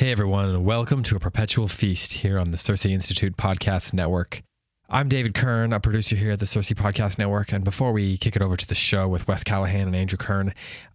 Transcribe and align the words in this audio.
Hey 0.00 0.12
everyone, 0.12 0.48
and 0.48 0.64
welcome 0.64 1.02
to 1.02 1.16
a 1.16 1.20
perpetual 1.20 1.68
feast 1.68 2.14
here 2.14 2.38
on 2.38 2.52
the 2.52 2.56
CiRCE 2.56 2.90
Institute 2.90 3.36
Podcast 3.36 3.92
Network. 3.92 4.42
I'm 4.88 5.10
David 5.10 5.34
Kern, 5.34 5.74
a 5.74 5.78
producer 5.78 6.16
here 6.16 6.30
at 6.30 6.38
the 6.38 6.46
CiRCE 6.46 6.74
Podcast 6.74 7.18
Network. 7.18 7.52
And 7.52 7.62
before 7.62 7.92
we 7.92 8.16
kick 8.16 8.34
it 8.34 8.40
over 8.40 8.56
to 8.56 8.66
the 8.66 8.74
show 8.74 9.06
with 9.08 9.28
Wes 9.28 9.44
Callihan 9.44 9.82
and 9.82 9.94
Andrew 9.94 10.16
Kern, 10.16 10.54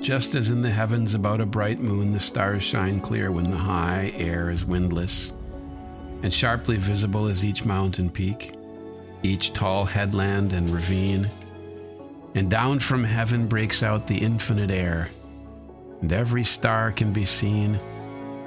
Just 0.00 0.36
as 0.36 0.50
in 0.50 0.62
the 0.62 0.70
heavens 0.70 1.14
about 1.14 1.40
a 1.40 1.44
bright 1.44 1.80
moon 1.80 2.12
the 2.12 2.20
stars 2.20 2.62
shine 2.62 3.00
clear 3.00 3.32
when 3.32 3.50
the 3.50 3.56
high 3.56 4.12
air 4.16 4.48
is 4.48 4.64
windless, 4.64 5.32
and 6.22 6.32
sharply 6.32 6.76
visible 6.76 7.26
is 7.26 7.44
each 7.44 7.64
mountain 7.64 8.08
peak, 8.08 8.54
each 9.24 9.52
tall 9.52 9.84
headland 9.84 10.52
and 10.52 10.70
ravine, 10.70 11.28
and 12.36 12.48
down 12.48 12.78
from 12.78 13.02
heaven 13.02 13.48
breaks 13.48 13.82
out 13.82 14.06
the 14.06 14.18
infinite 14.18 14.70
air, 14.70 15.08
and 16.00 16.12
every 16.12 16.44
star 16.44 16.92
can 16.92 17.12
be 17.12 17.26
seen, 17.26 17.74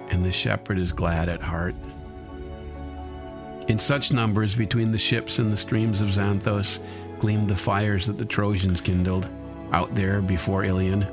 and 0.10 0.24
the 0.24 0.32
shepherd 0.32 0.80
is 0.80 0.94
glad 0.94 1.28
at 1.28 1.42
heart. 1.42 1.76
In 3.68 3.80
such 3.80 4.14
numbers 4.14 4.54
between 4.54 4.92
the 4.92 4.98
ships 4.98 5.40
and 5.40 5.52
the 5.52 5.58
streams 5.58 6.02
of 6.02 6.10
Xanthos 6.10 6.80
gleamed 7.20 7.50
the 7.50 7.56
fires 7.56 8.06
that 8.06 8.18
the 8.18 8.26
Trojans 8.26 8.82
kindled 8.82 9.28
out 9.72 9.94
there 9.96 10.22
before 10.22 10.64
Ilion. 10.64 11.08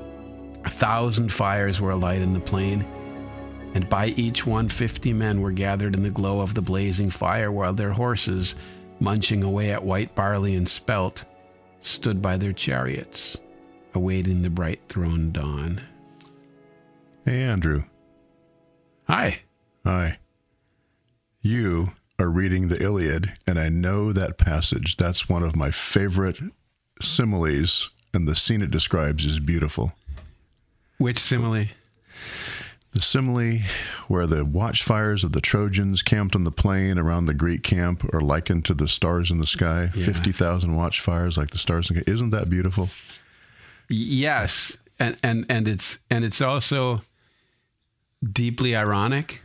A 0.65 0.71
thousand 0.71 1.33
fires 1.33 1.81
were 1.81 1.93
alight 1.93 2.21
in 2.21 2.35
the 2.35 2.41
plain, 2.41 2.85
and 3.75 3.89
by 3.89 4.09
each 4.09 4.47
one 4.47 4.69
fifty 4.69 5.13
men 5.13 5.41
were 5.41 5.51
gathered 5.51 5.97
in 5.97 6.03
the 6.03 6.11
glow 6.11 6.41
of 6.41 6.55
the 6.55 6.61
blazing 6.61 7.09
fire, 7.09 7.51
while 7.51 7.73
their 7.73 7.93
horses, 7.93 8.55
munching 9.01 9.43
away 9.43 9.73
at 9.73 9.83
white 9.83 10.15
barley 10.15 10.55
and 10.55 10.69
spelt, 10.69 11.25
stood 11.81 12.21
by 12.21 12.37
their 12.37 12.53
chariots, 12.53 13.39
awaiting 13.95 14.43
the 14.43 14.51
bright 14.51 14.81
throne 14.89 15.33
dawn. 15.33 15.81
Hey, 17.25 17.43
Andrew. 17.43 17.85
Hi. 19.09 19.41
Hi. 19.85 20.19
You 21.41 21.93
are 22.23 22.31
reading 22.31 22.69
the 22.69 22.81
Iliad, 22.81 23.33
and 23.49 23.59
I 23.59 23.69
know 23.69 24.13
that 24.13 24.39
passage. 24.39 24.97
That's 24.97 25.29
one 25.29 25.43
of 25.43 25.57
my 25.57 25.73
favorite 25.73 26.39
similes, 27.01 27.91
and 28.15 28.29
the 28.29 28.37
scene 28.37 28.63
it 28.63 28.71
describes 28.71 29.25
is 29.25 29.41
beautiful. 29.41 29.93
Which 30.99 31.19
simile? 31.19 31.67
The 32.93 33.01
simile 33.01 33.63
where 34.07 34.29
the 34.29 34.45
watchfires 34.45 35.25
of 35.25 35.33
the 35.33 35.41
Trojans 35.41 36.03
camped 36.03 36.37
on 36.37 36.45
the 36.45 36.53
plain 36.53 36.97
around 36.97 37.27
the 37.27 37.35
Greek 37.35 37.65
camp 37.65 38.09
are 38.15 38.21
likened 38.21 38.67
to 38.67 38.75
the 38.75 38.87
stars 38.87 39.33
in 39.33 39.39
the 39.39 39.47
sky. 39.47 39.91
Yeah. 39.95 40.05
50,000 40.05 40.77
watchfires 40.77 41.37
like 41.37 41.51
the 41.51 41.59
stars 41.59 41.91
in 41.91 41.97
the 41.97 42.03
sky. 42.03 42.13
Isn't 42.13 42.31
that 42.31 42.49
beautiful? 42.49 42.89
Yes, 43.89 44.77
and 45.01 45.17
and 45.25 45.45
and 45.49 45.67
it's 45.67 45.99
and 46.09 46.25
it's 46.25 46.41
also 46.41 47.03
deeply 48.23 48.77
ironic. 48.77 49.43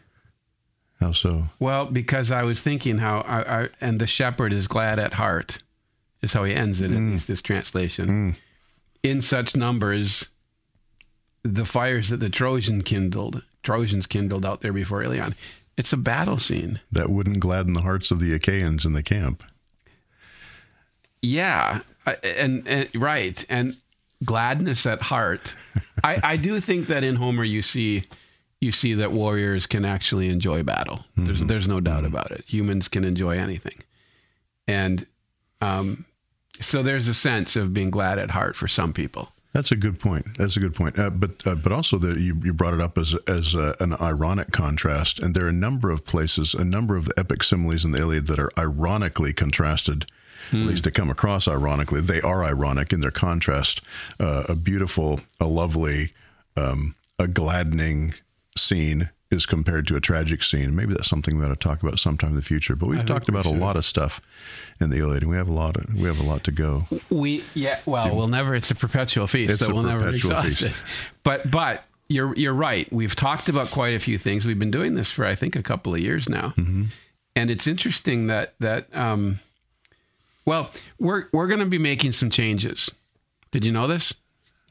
How 1.00 1.12
so? 1.12 1.46
Well, 1.60 1.86
because 1.86 2.32
I 2.32 2.44
was 2.44 2.60
thinking 2.60 2.98
how 2.98 3.20
I, 3.20 3.64
I 3.64 3.70
and 3.80 4.00
the 4.00 4.08
shepherd 4.08 4.52
is 4.52 4.68
glad 4.68 5.00
at 5.00 5.14
heart, 5.14 5.60
is 6.22 6.34
how 6.34 6.44
he 6.44 6.54
ends 6.54 6.82
it. 6.82 6.92
At 6.92 6.98
mm. 6.98 7.12
least 7.12 7.28
this 7.28 7.42
translation. 7.42 8.08
Mm. 8.08 8.40
In 9.04 9.22
such 9.22 9.56
numbers, 9.56 10.28
the 11.44 11.66
fires 11.66 12.10
that 12.10 12.20
the 12.20 12.30
Trojan 12.30 12.82
kindled, 12.82 13.44
Trojans 13.64 14.08
kindled 14.08 14.46
out 14.46 14.62
there 14.62 14.74
before 14.74 15.04
Ilion. 15.04 15.36
It's 15.78 15.94
a 15.94 15.98
battle 15.98 16.40
scene. 16.40 16.82
That 16.92 17.10
wouldn't 17.10 17.40
gladden 17.40 17.74
the 17.74 17.82
hearts 17.82 18.10
of 18.10 18.20
the 18.20 18.34
Achaeans 18.34 18.84
in 18.84 18.94
the 18.94 19.04
camp. 19.04 19.44
Yeah, 21.22 21.82
and, 22.24 22.68
and 22.68 22.90
right, 22.96 23.46
and 23.50 23.76
gladness 24.26 24.86
at 24.88 25.04
heart. 25.04 25.56
I, 26.04 26.20
I 26.24 26.38
do 26.38 26.60
think 26.60 26.88
that 26.88 27.04
in 27.04 27.18
Homer 27.18 27.44
you 27.44 27.62
see 27.62 28.06
you 28.60 28.72
see 28.72 28.94
that 28.96 29.12
warriors 29.12 29.68
can 29.68 29.86
actually 29.86 30.30
enjoy 30.30 30.64
battle. 30.64 31.06
There's 31.16 31.44
there's 31.44 31.68
no 31.68 31.80
doubt 31.80 32.06
about 32.06 32.32
it. 32.32 32.44
Humans 32.48 32.88
can 32.88 33.04
enjoy 33.04 33.38
anything, 33.38 33.80
and 34.68 35.06
um, 35.62 36.06
so 36.60 36.82
there's 36.82 37.08
a 37.08 37.14
sense 37.14 37.56
of 37.56 37.74
being 37.74 37.92
glad 37.92 38.20
at 38.20 38.32
heart 38.32 38.56
for 38.56 38.68
some 38.68 38.94
people. 38.94 39.32
That's 39.54 39.72
a 39.72 39.76
good 39.76 40.00
point. 40.00 40.38
That's 40.38 40.56
a 40.56 40.60
good 40.60 40.76
point. 40.76 41.00
Uh, 41.00 41.10
but 41.10 41.46
uh, 41.46 41.56
but 41.56 41.72
also 41.72 41.98
that 42.00 42.20
you, 42.20 42.40
you 42.44 42.54
brought 42.54 42.74
it 42.74 42.82
up 42.82 42.98
as 42.98 43.16
as 43.28 43.56
uh, 43.56 43.76
an 43.80 43.94
ironic 43.94 44.52
contrast, 44.52 45.20
and 45.20 45.36
there 45.36 45.46
are 45.46 45.50
a 45.50 45.54
number 45.54 45.90
of 45.90 46.06
places, 46.06 46.54
a 46.54 46.66
number 46.66 46.96
of 46.96 47.12
epic 47.18 47.44
similes 47.44 47.86
in 47.86 47.92
the 47.92 48.00
Iliad 48.00 48.28
that 48.28 48.40
are 48.40 48.52
ironically 48.58 49.34
contrasted. 49.34 50.06
At 50.50 50.60
least 50.60 50.86
they 50.86 50.92
come 50.92 51.10
across 51.10 51.46
ironically. 51.46 52.00
They 52.00 52.22
are 52.22 52.42
ironic 52.42 52.94
in 52.94 53.02
their 53.02 53.12
contrast. 53.12 53.82
Uh, 54.18 54.44
a 54.48 54.56
beautiful, 54.56 55.20
a 55.42 55.48
lovely, 55.48 56.14
um, 56.56 56.96
a 57.20 57.28
gladdening 57.28 58.14
scene 58.58 59.10
is 59.30 59.46
compared 59.46 59.86
to 59.88 59.96
a 59.98 60.00
tragic 60.00 60.42
scene. 60.42 60.74
Maybe 60.76 60.94
that's 60.94 61.10
something 61.10 61.38
we 61.38 61.44
ought 61.44 61.50
to 61.50 61.56
talk 61.58 61.84
about 61.84 62.00
sometime 62.00 62.30
in 62.32 62.36
the 62.38 62.42
future. 62.42 62.76
But 62.76 62.88
we've 62.88 63.00
think 63.00 63.10
talked 63.10 63.28
we 63.28 63.34
about 63.34 63.46
a 63.46 63.50
lot 63.50 63.76
of 63.76 63.84
stuff 63.86 64.22
in 64.80 64.90
the 64.90 64.98
Iliad, 65.00 65.24
and 65.24 65.30
we 65.32 65.36
have 65.38 65.50
a 65.50 65.54
lot. 65.54 65.76
Of, 65.76 65.94
we 65.94 66.04
have 66.04 66.20
a 66.20 66.24
lot 66.24 66.44
to 66.46 66.52
go. 66.52 66.88
We 67.10 67.44
yeah, 67.54 67.80
well, 67.86 68.16
we'll 68.16 68.28
never. 68.30 68.56
It's 68.56 68.72
a 68.72 68.76
perpetual 68.76 69.28
feast, 69.28 69.52
It's 69.54 69.66
so 69.66 69.72
a 69.72 69.74
we'll 69.74 69.84
never 69.84 70.06
perpetual 70.06 70.32
exhaust 70.32 70.60
feast. 70.60 70.64
it. 70.78 70.84
But 71.24 71.52
but 71.52 71.84
you're 72.08 72.34
you're 72.38 72.54
right. 72.54 72.92
We've 72.94 73.16
talked 73.16 73.50
about 73.50 73.70
quite 73.70 73.94
a 73.96 74.00
few 74.00 74.18
things. 74.18 74.46
We've 74.46 74.58
been 74.60 74.72
doing 74.72 74.94
this 74.96 75.12
for 75.12 75.26
I 75.26 75.36
think 75.36 75.56
a 75.58 75.64
couple 75.64 75.94
of 75.94 76.00
years 76.00 76.30
now, 76.30 76.54
Mm-hmm. 76.58 76.84
and 77.36 77.52
it's 77.52 77.68
interesting 77.68 78.28
that 78.28 78.54
that 78.62 78.88
um, 78.96 79.40
well, 80.46 80.72
we're 81.00 81.26
we're 81.34 81.48
going 81.48 81.60
to 81.60 81.66
be 81.66 81.78
making 81.80 82.14
some 82.14 82.30
changes. 82.30 82.90
Did 83.52 83.66
you 83.66 83.72
know 83.74 83.88
this? 83.88 84.14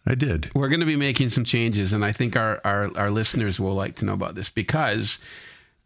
I 0.07 0.15
did. 0.15 0.51
We're 0.55 0.69
going 0.69 0.81
to 0.81 0.87
be 0.87 0.97
making 0.97 1.31
some 1.31 1.45
changes, 1.45 1.93
and 1.93 2.05
I 2.05 2.13
think 2.13 2.37
our 2.37 2.61
our, 2.65 2.87
our 2.97 3.11
listeners 3.11 3.59
will 3.59 3.75
like 3.75 3.97
to 3.97 4.05
know 4.05 4.13
about 4.13 4.35
this 4.35 4.49
because 4.49 5.19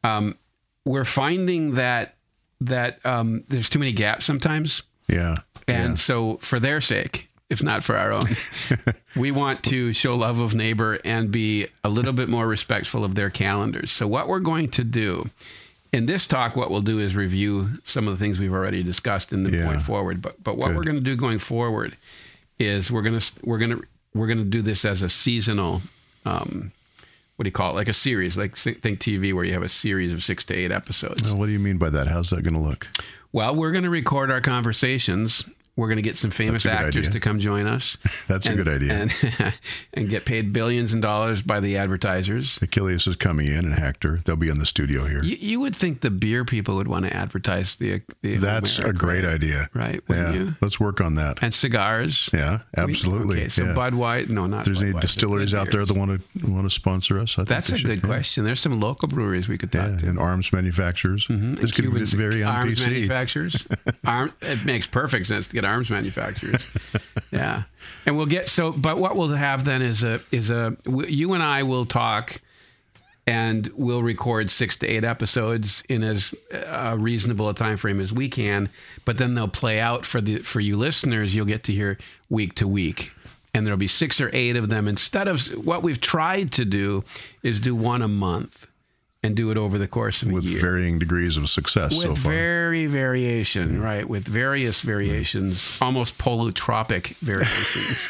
um, 0.05 0.37
we're 0.85 1.05
finding 1.05 1.75
that 1.75 2.15
that 2.61 3.05
um, 3.07 3.45
there's 3.49 3.71
too 3.71 3.79
many 3.79 3.93
gaps 3.93 4.25
sometimes. 4.27 4.83
Yeah. 5.09 5.39
And 5.67 5.99
so, 5.99 6.37
for 6.39 6.59
their 6.61 6.81
sake, 6.81 7.29
if 7.49 7.63
not 7.63 7.85
for 7.85 7.97
our 7.97 8.13
own, 8.13 8.23
we 9.17 9.31
want 9.31 9.63
to 9.65 9.93
show 9.93 10.17
love 10.17 10.39
of 10.41 10.53
neighbor 10.55 10.99
and 11.05 11.31
be 11.31 11.67
a 11.85 11.89
little 11.89 12.13
bit 12.13 12.29
more 12.29 12.47
respectful 12.47 13.05
of 13.05 13.15
their 13.15 13.31
calendars. 13.31 13.91
So, 13.93 14.07
what 14.09 14.29
we're 14.29 14.41
going 14.41 14.69
to 14.73 14.85
do 14.85 15.31
in 15.93 16.07
this 16.07 16.27
talk, 16.27 16.57
what 16.57 16.71
we'll 16.71 16.83
do 16.83 16.99
is 16.99 17.15
review 17.17 17.79
some 17.85 18.07
of 18.09 18.19
the 18.19 18.23
things 18.23 18.39
we've 18.39 18.53
already 18.53 18.83
discussed 18.83 19.33
in 19.33 19.45
the 19.45 19.51
Yeah. 19.57 19.67
point 19.67 19.83
forward. 19.83 20.21
But 20.21 20.43
but 20.43 20.57
what 20.57 20.69
Good. 20.69 20.77
we're 20.77 20.85
going 20.85 20.97
to 20.97 21.01
do 21.03 21.17
going 21.17 21.39
forward 21.39 21.97
is 22.59 22.91
we're 22.91 23.03
gonna 23.03 23.21
we're 23.43 23.59
gonna 23.59 23.81
we're 24.15 24.27
gonna 24.27 24.45
do 24.45 24.63
this 24.63 24.85
as 24.85 25.03
a 25.03 25.09
seasonal. 25.09 25.83
Um, 26.25 26.73
what 27.41 27.45
do 27.45 27.49
you 27.49 27.53
call 27.53 27.71
it? 27.71 27.75
Like 27.75 27.89
a 27.89 27.95
series, 27.95 28.37
like 28.37 28.55
think 28.55 29.01
TV, 29.01 29.33
where 29.33 29.45
you 29.45 29.55
have 29.55 29.63
a 29.63 29.69
series 29.69 30.13
of 30.13 30.23
six 30.23 30.45
to 30.45 30.55
eight 30.55 30.71
episodes. 30.71 31.23
Now, 31.23 31.37
what 31.37 31.47
do 31.47 31.53
you 31.53 31.59
mean 31.59 31.79
by 31.79 31.89
that? 31.89 32.07
How's 32.07 32.29
that 32.31 32.43
going 32.43 32.53
to 32.53 32.61
look? 32.61 32.87
Well, 33.33 33.55
we're 33.55 33.73
going 33.73 33.85
to 33.85 33.89
record 33.91 34.31
our 34.31 34.43
conversations. 34.43 35.45
We're 35.81 35.87
going 35.89 35.97
to 35.97 36.03
get 36.03 36.19
some 36.19 36.31
famous 36.31 36.65
That's 36.65 36.75
a 36.75 36.79
good 36.79 36.87
actors 36.89 37.01
idea. 37.07 37.11
to 37.13 37.21
come 37.21 37.39
join 37.39 37.67
us. 37.67 37.97
That's 38.29 38.47
a 38.47 38.55
good 38.55 38.69
idea. 38.69 38.93
And, 38.93 39.55
and 39.95 40.11
get 40.11 40.27
paid 40.27 40.53
billions 40.53 40.93
in 40.93 41.01
dollars 41.01 41.41
by 41.41 41.59
the 41.59 41.79
advertisers. 41.79 42.59
Achilles 42.61 43.07
is 43.07 43.17
coming 43.17 43.47
in, 43.49 43.65
and 43.65 43.75
Hector. 43.75 44.21
They'll 44.27 44.37
be 44.37 44.51
in 44.51 44.59
the 44.59 44.67
studio 44.67 45.07
here. 45.07 45.23
You, 45.23 45.37
you 45.41 45.59
would 45.61 45.75
think 45.75 46.03
the 46.03 46.11
beer 46.11 46.45
people 46.45 46.77
would 46.77 46.87
want 46.87 47.07
to 47.07 47.17
advertise 47.17 47.77
the. 47.77 48.03
the 48.21 48.37
That's 48.37 48.79
a 48.79 48.93
great 48.93 49.25
idea. 49.25 49.71
Right, 49.73 50.03
Yeah. 50.09 50.33
you? 50.33 50.55
Let's 50.61 50.79
work 50.79 51.01
on 51.01 51.15
that. 51.15 51.39
And 51.43 51.55
cigars. 51.55 52.29
Yeah, 52.33 52.59
absolutely. 52.77 53.41
Okay, 53.41 53.49
so 53.49 53.65
yeah. 53.65 53.75
Budweiser. 53.75 54.29
No, 54.29 54.47
not. 54.47 54.59
if 54.61 54.65
there's 54.67 54.83
any 54.83 54.93
distilleries 55.01 55.55
out 55.55 55.71
there 55.71 55.87
that 55.87 55.95
want 55.97 56.21
to 56.41 56.47
want 56.47 56.67
to 56.67 56.71
sponsor 56.71 57.19
us, 57.19 57.35
I 57.35 57.37
think 57.43 57.49
That's 57.49 57.73
a 57.73 57.79
should, 57.79 57.87
good 57.87 58.01
yeah. 58.03 58.07
question. 58.07 58.45
There's 58.45 58.61
some 58.61 58.79
local 58.81 59.09
breweries 59.09 59.49
we 59.49 59.57
could 59.57 59.73
talk 59.73 59.93
Yeah, 59.93 59.97
to. 59.99 60.09
and 60.11 60.19
arms 60.19 60.53
manufacturers. 60.53 61.27
Mhm. 61.27 61.59
This 61.59 61.73
could 61.73 61.91
be 61.91 62.05
very 62.05 62.43
on 62.43 62.55
arms 62.57 62.81
PC. 62.85 62.87
manufacturers. 62.91 63.67
Arm, 64.05 64.33
it 64.43 64.65
makes 64.65 64.87
perfect 64.87 65.27
sense 65.27 65.47
to 65.47 65.53
get 65.55 65.65
arms 65.71 65.91
manufacturers. 65.91 66.71
yeah, 67.33 67.63
and 68.07 68.17
we'll 68.17 68.27
get 68.27 68.49
so. 68.49 68.73
But 68.73 68.99
what 68.99 69.17
we'll 69.17 69.29
have 69.29 69.65
then 69.65 69.83
is 69.83 70.03
a 70.03 70.21
is 70.31 70.51
a 70.51 70.77
w- 70.85 71.09
you 71.09 71.33
and 71.33 71.43
I 71.43 71.63
will 71.63 71.87
talk, 71.87 72.37
and 73.27 73.71
we'll 73.75 74.03
record 74.03 74.51
six 74.51 74.77
to 74.77 74.87
eight 74.87 75.05
episodes 75.05 75.83
in 75.89 76.03
as 76.03 76.35
uh, 76.53 76.97
reasonable 76.99 77.49
a 77.49 77.55
time 77.55 77.77
frame 77.77 78.01
as 78.01 78.13
we 78.13 78.29
can. 78.29 78.69
But 79.05 79.19
then 79.19 79.35
they'll 79.35 79.49
play 79.49 79.81
out 79.81 80.05
for 80.05 80.21
the 80.21 80.39
for 80.39 80.61
you 80.61 80.77
listeners. 80.77 81.35
You'll 81.35 81.47
get 81.47 81.65
to 81.65 81.73
hear 81.73 81.99
week 82.29 82.55
to 82.57 82.69
week. 82.69 83.13
And 83.53 83.67
there'll 83.67 83.79
be 83.79 83.89
six 83.89 84.21
or 84.21 84.31
eight 84.33 84.55
of 84.55 84.69
them. 84.69 84.87
Instead 84.87 85.27
of 85.27 85.45
what 85.67 85.83
we've 85.83 86.01
tried 86.01 86.53
to 86.53 86.65
do, 86.65 87.03
is 87.43 87.59
do 87.59 87.75
one 87.75 88.01
a 88.01 88.07
month, 88.07 88.69
and 89.23 89.37
do 89.37 89.51
it 89.51 89.59
over 89.59 89.77
the 89.77 89.89
course 89.89 90.23
of 90.23 90.31
a 90.31 90.33
with 90.33 90.45
year 90.45 90.61
varying 90.61 90.99
degrees 90.99 91.37
of 91.37 91.51
success 91.51 91.93
with 91.93 92.03
so 92.03 92.15
far. 92.15 92.33
very 92.33 92.87
variation, 92.87 93.71
mm-hmm. 93.73 93.83
right? 93.83 94.09
With 94.09 94.27
various 94.27 94.79
mm-hmm. 94.79 94.89
variations, 94.89 95.77
almost 95.81 96.17
polytropic 96.19 97.17
variations. 97.19 98.09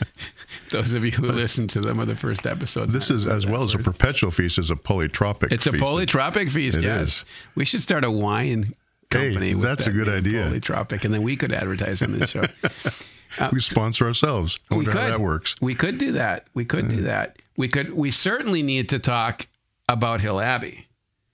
Those 0.70 0.92
of 0.92 1.04
you 1.04 1.10
who 1.10 1.26
listened 1.26 1.70
to 1.70 1.80
them 1.80 2.00
are 2.00 2.06
the 2.06 2.16
first 2.16 2.46
episode. 2.46 2.90
this 2.90 3.10
is 3.10 3.26
as 3.26 3.46
well 3.46 3.62
as 3.62 3.74
a 3.74 3.78
perpetual 3.78 4.30
feast 4.30 4.58
is 4.58 4.70
a 4.70 4.76
polytropic. 4.76 5.50
Feast. 5.50 5.52
It's 5.52 5.66
a 5.66 5.72
feast. 5.72 5.84
polytropic 5.84 6.50
feast. 6.50 6.78
It 6.78 6.84
yes, 6.84 7.02
is. 7.02 7.24
we 7.54 7.64
should 7.64 7.82
start 7.82 8.04
a 8.04 8.10
wine 8.10 8.74
Hey, 9.10 9.30
company. 9.30 9.54
with 9.54 9.64
that's 9.64 9.86
a 9.86 9.92
good 9.92 10.08
idea. 10.08 10.46
Polytropic, 10.46 11.04
and 11.04 11.12
then 11.12 11.22
we 11.22 11.36
could 11.36 11.52
advertise 11.52 12.02
on 12.02 12.18
the 12.18 12.26
show. 12.26 12.44
Uh, 13.38 13.48
we 13.50 13.60
sponsor 13.60 14.06
ourselves. 14.06 14.58
I 14.70 14.74
we 14.74 14.76
wonder 14.76 14.90
could. 14.90 15.00
how 15.00 15.08
that 15.08 15.20
works. 15.20 15.56
We 15.58 15.74
could 15.74 15.96
do 15.96 16.12
that. 16.12 16.48
We 16.52 16.66
could 16.66 16.90
do 16.90 16.98
mm. 16.98 17.04
that. 17.04 17.38
We 17.56 17.66
could. 17.66 17.94
We 17.94 18.10
certainly 18.10 18.62
need 18.62 18.90
to 18.90 18.98
talk 18.98 19.46
about 19.88 20.20
Hill 20.20 20.40
Abbey. 20.40 20.86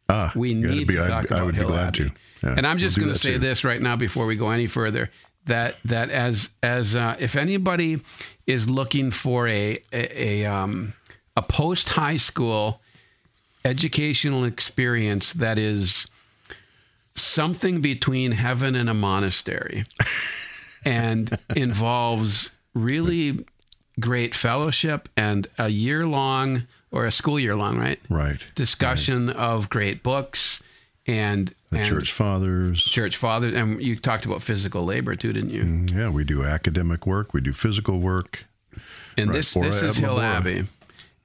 Ah, 0.08 0.32
We 0.34 0.54
need 0.54 0.86
be- 0.86 0.94
to 0.94 1.02
I'd- 1.02 1.10
talk 1.10 1.32
I 1.32 1.36
about 1.36 1.46
would 1.46 1.56
be 1.58 1.64
glad 1.64 1.88
Abbey. 1.88 2.10
to. 2.10 2.14
Yeah, 2.42 2.54
and 2.56 2.66
I'm 2.66 2.76
we'll 2.76 2.80
just 2.80 2.98
going 2.98 3.12
to 3.12 3.18
say 3.18 3.32
soon. 3.32 3.40
this 3.40 3.64
right 3.64 3.82
now 3.82 3.96
before 3.96 4.24
we 4.26 4.36
go 4.36 4.50
any 4.50 4.66
further 4.68 5.10
that 5.46 5.76
that 5.84 6.08
as 6.10 6.50
as 6.62 6.94
uh, 6.94 7.16
if 7.18 7.34
anybody 7.36 8.00
is 8.46 8.68
looking 8.70 9.10
for 9.10 9.48
a 9.48 9.76
a, 9.92 10.42
a 10.42 10.46
um 10.46 10.92
a 11.36 11.42
post 11.42 11.90
high 11.90 12.16
school 12.16 12.80
educational 13.64 14.44
experience 14.44 15.32
that 15.32 15.58
is 15.58 16.06
something 17.14 17.80
between 17.80 18.32
heaven 18.32 18.74
and 18.76 18.88
a 18.88 18.94
monastery 18.94 19.84
and 20.84 21.38
involves 21.56 22.50
really 22.74 23.44
great 23.98 24.34
fellowship 24.34 25.08
and 25.16 25.48
a 25.58 25.68
year 25.68 26.06
long 26.06 26.66
or 26.90 27.04
a 27.06 27.12
school 27.12 27.38
year 27.38 27.54
long 27.56 27.78
right 27.78 28.00
Right. 28.08 28.40
discussion 28.54 29.30
of 29.30 29.68
great 29.68 30.02
books 30.02 30.60
and 31.06 31.54
The 31.70 31.78
and 31.78 31.86
church 31.88 32.12
fathers. 32.12 32.82
church 32.82 33.16
fathers 33.16 33.52
and 33.52 33.80
you 33.82 33.96
talked 33.96 34.24
about 34.26 34.42
physical 34.42 34.84
labor 34.84 35.16
too 35.16 35.32
didn't 35.32 35.50
you 35.50 35.62
Mm, 35.64 35.94
Yeah, 35.94 36.08
we 36.10 36.24
do 36.24 36.44
academic 36.44 37.06
work. 37.06 37.32
We 37.34 37.40
do 37.40 37.52
physical 37.52 37.98
work. 38.00 38.44
and 39.16 39.28
Right, 39.30 39.36
this 39.36 39.54
this 39.54 39.82
is 39.82 39.96
Hill. 39.96 40.20
Abbey 40.20 40.64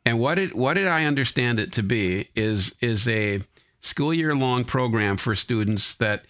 and 0.05 0.19
what 0.19 0.35
did 0.35 0.53
what 0.53 0.73
did 0.73 0.87
I 0.87 1.05
understand 1.05 1.59
it 1.59 1.71
to 1.73 1.83
be 1.83 2.27
is 2.35 2.73
is 2.81 3.07
a 3.07 3.41
school 3.81 4.13
year 4.13 4.33
long 4.35 4.63
program 4.65 5.17
for 5.17 5.35
students 5.35 5.93
that 5.95 6.23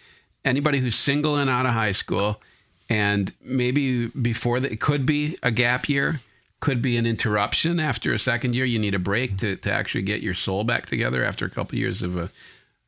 anybody 0.45 0.79
who's 0.79 0.95
single 0.95 1.37
and 1.37 1.49
out 1.49 1.65
of 1.65 1.73
high 1.73 1.91
school 1.93 2.41
and 2.89 3.31
maybe 3.41 4.07
before 4.07 4.59
that 4.59 4.71
it 4.71 4.79
could 4.81 5.05
be 5.05 5.37
a 5.43 5.51
gap 5.51 5.87
year 5.87 6.19
could 6.63 6.81
be 6.81 6.95
an 6.95 7.05
interruption 7.05 7.77
after 7.77 8.13
a 8.13 8.17
second 8.17 8.55
year 8.55 8.63
you 8.63 8.79
need 8.79 8.95
a 8.95 8.99
break 8.99 9.37
to, 9.37 9.57
to 9.57 9.69
actually 9.69 10.01
get 10.01 10.21
your 10.21 10.33
soul 10.33 10.63
back 10.63 10.85
together 10.85 11.21
after 11.21 11.43
a 11.45 11.49
couple 11.49 11.77
years 11.77 12.01
of 12.01 12.15
a, 12.15 12.29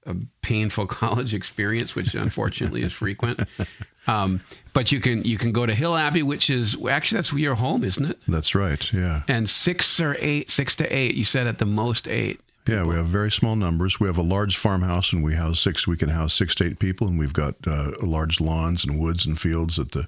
a 0.05 0.15
painful 0.41 0.87
college 1.01 1.33
experience 1.33 1.93
which 1.93 2.15
unfortunately 2.15 2.81
is 2.83 2.93
frequent 2.93 3.41
um, 4.07 4.39
but 4.71 4.93
you 4.93 5.01
can 5.01 5.21
you 5.25 5.37
can 5.37 5.51
go 5.51 5.65
to 5.65 5.75
hill 5.75 5.97
abbey 5.97 6.23
which 6.23 6.49
is 6.49 6.77
actually 6.87 7.17
that's 7.17 7.33
your 7.33 7.55
home 7.55 7.83
isn't 7.83 8.05
it 8.05 8.17
That's 8.29 8.55
right. 8.55 8.93
Yeah. 8.93 9.23
and 9.27 9.49
six 9.49 9.99
or 9.99 10.15
eight 10.21 10.49
six 10.49 10.73
to 10.77 10.87
eight 10.87 11.15
you 11.15 11.25
said 11.25 11.45
at 11.45 11.57
the 11.57 11.65
most 11.65 12.07
eight 12.07 12.39
Yeah, 12.67 12.83
we 12.83 12.95
have 12.95 13.05
very 13.05 13.29
small 13.29 13.55
numbers. 13.55 13.99
We 13.99 14.07
have 14.07 14.17
a 14.17 14.23
large 14.23 14.57
farmhouse, 14.57 15.13
and 15.13 15.23
we 15.23 15.35
house 15.35 15.59
six. 15.59 15.85
We 15.85 15.97
can 15.97 16.09
house 16.09 16.33
six 16.33 16.55
to 16.55 16.65
eight 16.65 16.79
people, 16.79 17.07
and 17.07 17.19
we've 17.19 17.33
got 17.33 17.53
uh, 17.67 17.91
large 18.01 18.41
lawns 18.41 18.83
and 18.83 18.99
woods 18.99 19.23
and 19.27 19.39
fields 19.39 19.77
at 19.77 19.91
the 19.91 20.07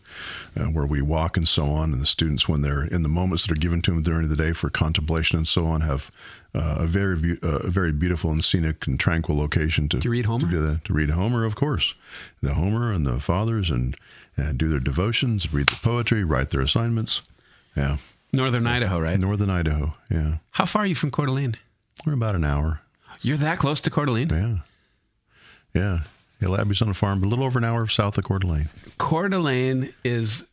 uh, 0.59 0.65
where 0.65 0.88
we 0.88 1.04
walk 1.04 1.38
and 1.38 1.48
so 1.48 1.68
on. 1.68 1.94
And 1.94 2.01
the 2.01 2.07
students, 2.07 2.50
when 2.50 2.63
they're 2.63 2.83
in 2.83 3.04
the 3.04 3.09
moments 3.09 3.45
that 3.45 3.51
are 3.56 3.59
given 3.59 3.83
to 3.83 3.92
them 3.92 4.01
during 4.01 4.27
the 4.27 4.36
day 4.36 4.54
for 4.54 4.71
contemplation 4.71 5.38
and 5.38 5.48
so 5.48 5.68
on, 5.68 5.81
have 5.81 6.09
uh, 6.56 6.77
a 6.80 6.88
very 6.88 7.15
beau- 7.15 7.48
uh, 7.48 7.59
a 7.59 7.69
very 7.69 7.92
beautiful 7.92 8.31
and 8.31 8.44
scenic 8.44 8.88
and 8.88 9.00
tranquil 9.00 9.38
location 9.38 9.88
to 9.89 10.00
you 10.00 10.10
read 10.10 10.25
Homer? 10.25 10.50
To, 10.50 10.81
to 10.83 10.94
read 10.94 11.12
Homer, 11.12 11.45
of 11.45 11.56
course, 11.56 11.94
the 12.42 12.56
Homer 12.56 12.92
and 12.92 13.06
the 13.06 13.19
fathers, 13.19 13.69
and 13.69 13.95
and 14.36 14.57
do 14.57 14.68
their 14.68 14.80
devotions, 14.80 15.53
read 15.53 15.69
the 15.69 15.75
poetry, 15.75 16.24
write 16.24 16.50
their 16.50 16.62
assignments. 16.62 17.21
Yeah, 17.75 17.98
northern 18.33 18.65
idaho 18.65 19.00
right 19.00 19.19
northern 19.19 19.51
Idaho. 19.51 19.94
Yeah, 20.10 20.38
how 20.51 20.65
far 20.65 20.81
are 20.81 20.88
you 20.88 20.95
from 20.95 21.12
coeur 21.12 21.27
d'alene 21.27 21.56
we're 22.06 22.14
about 22.14 22.36
an 22.36 22.44
hour. 22.46 22.82
you're 23.22 23.38
that 23.38 23.60
close 23.60 23.80
to 23.82 23.90
coeur 23.90 24.06
d'alene 24.06 24.30
Yeah. 24.30 24.58
Yeah. 25.82 26.00
Hill 26.40 26.56
Abbey's 26.60 26.82
on 26.84 26.90
a 26.90 26.94
farm, 26.94 27.20
but 27.20 27.28
a 27.28 27.30
little 27.30 27.44
over 27.46 27.58
an 27.58 27.66
hour 27.66 27.88
south 27.88 28.16
of 28.20 28.24
Coeur 28.24 28.38
d'Alene. 28.40 28.70
Coeur 29.00 29.28
d'Alene 29.28 29.92
is. 30.04 30.44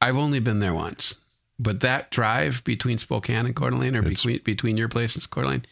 I've 0.00 0.16
only 0.16 0.38
been 0.38 0.60
there 0.60 0.74
once, 0.74 1.14
but 1.58 1.80
that 1.80 2.10
drive 2.12 2.62
between 2.64 2.98
Spokane 2.98 3.44
and 3.46 3.56
Coeur 3.56 3.70
d'Alene, 3.70 3.96
or 3.96 4.00
It's- 4.00 4.10
between 4.22 4.40
between 4.44 4.76
your 4.76 4.88
place 4.88 5.16
and 5.16 5.28
Coeur 5.30 5.42
d'Alene, 5.44 5.64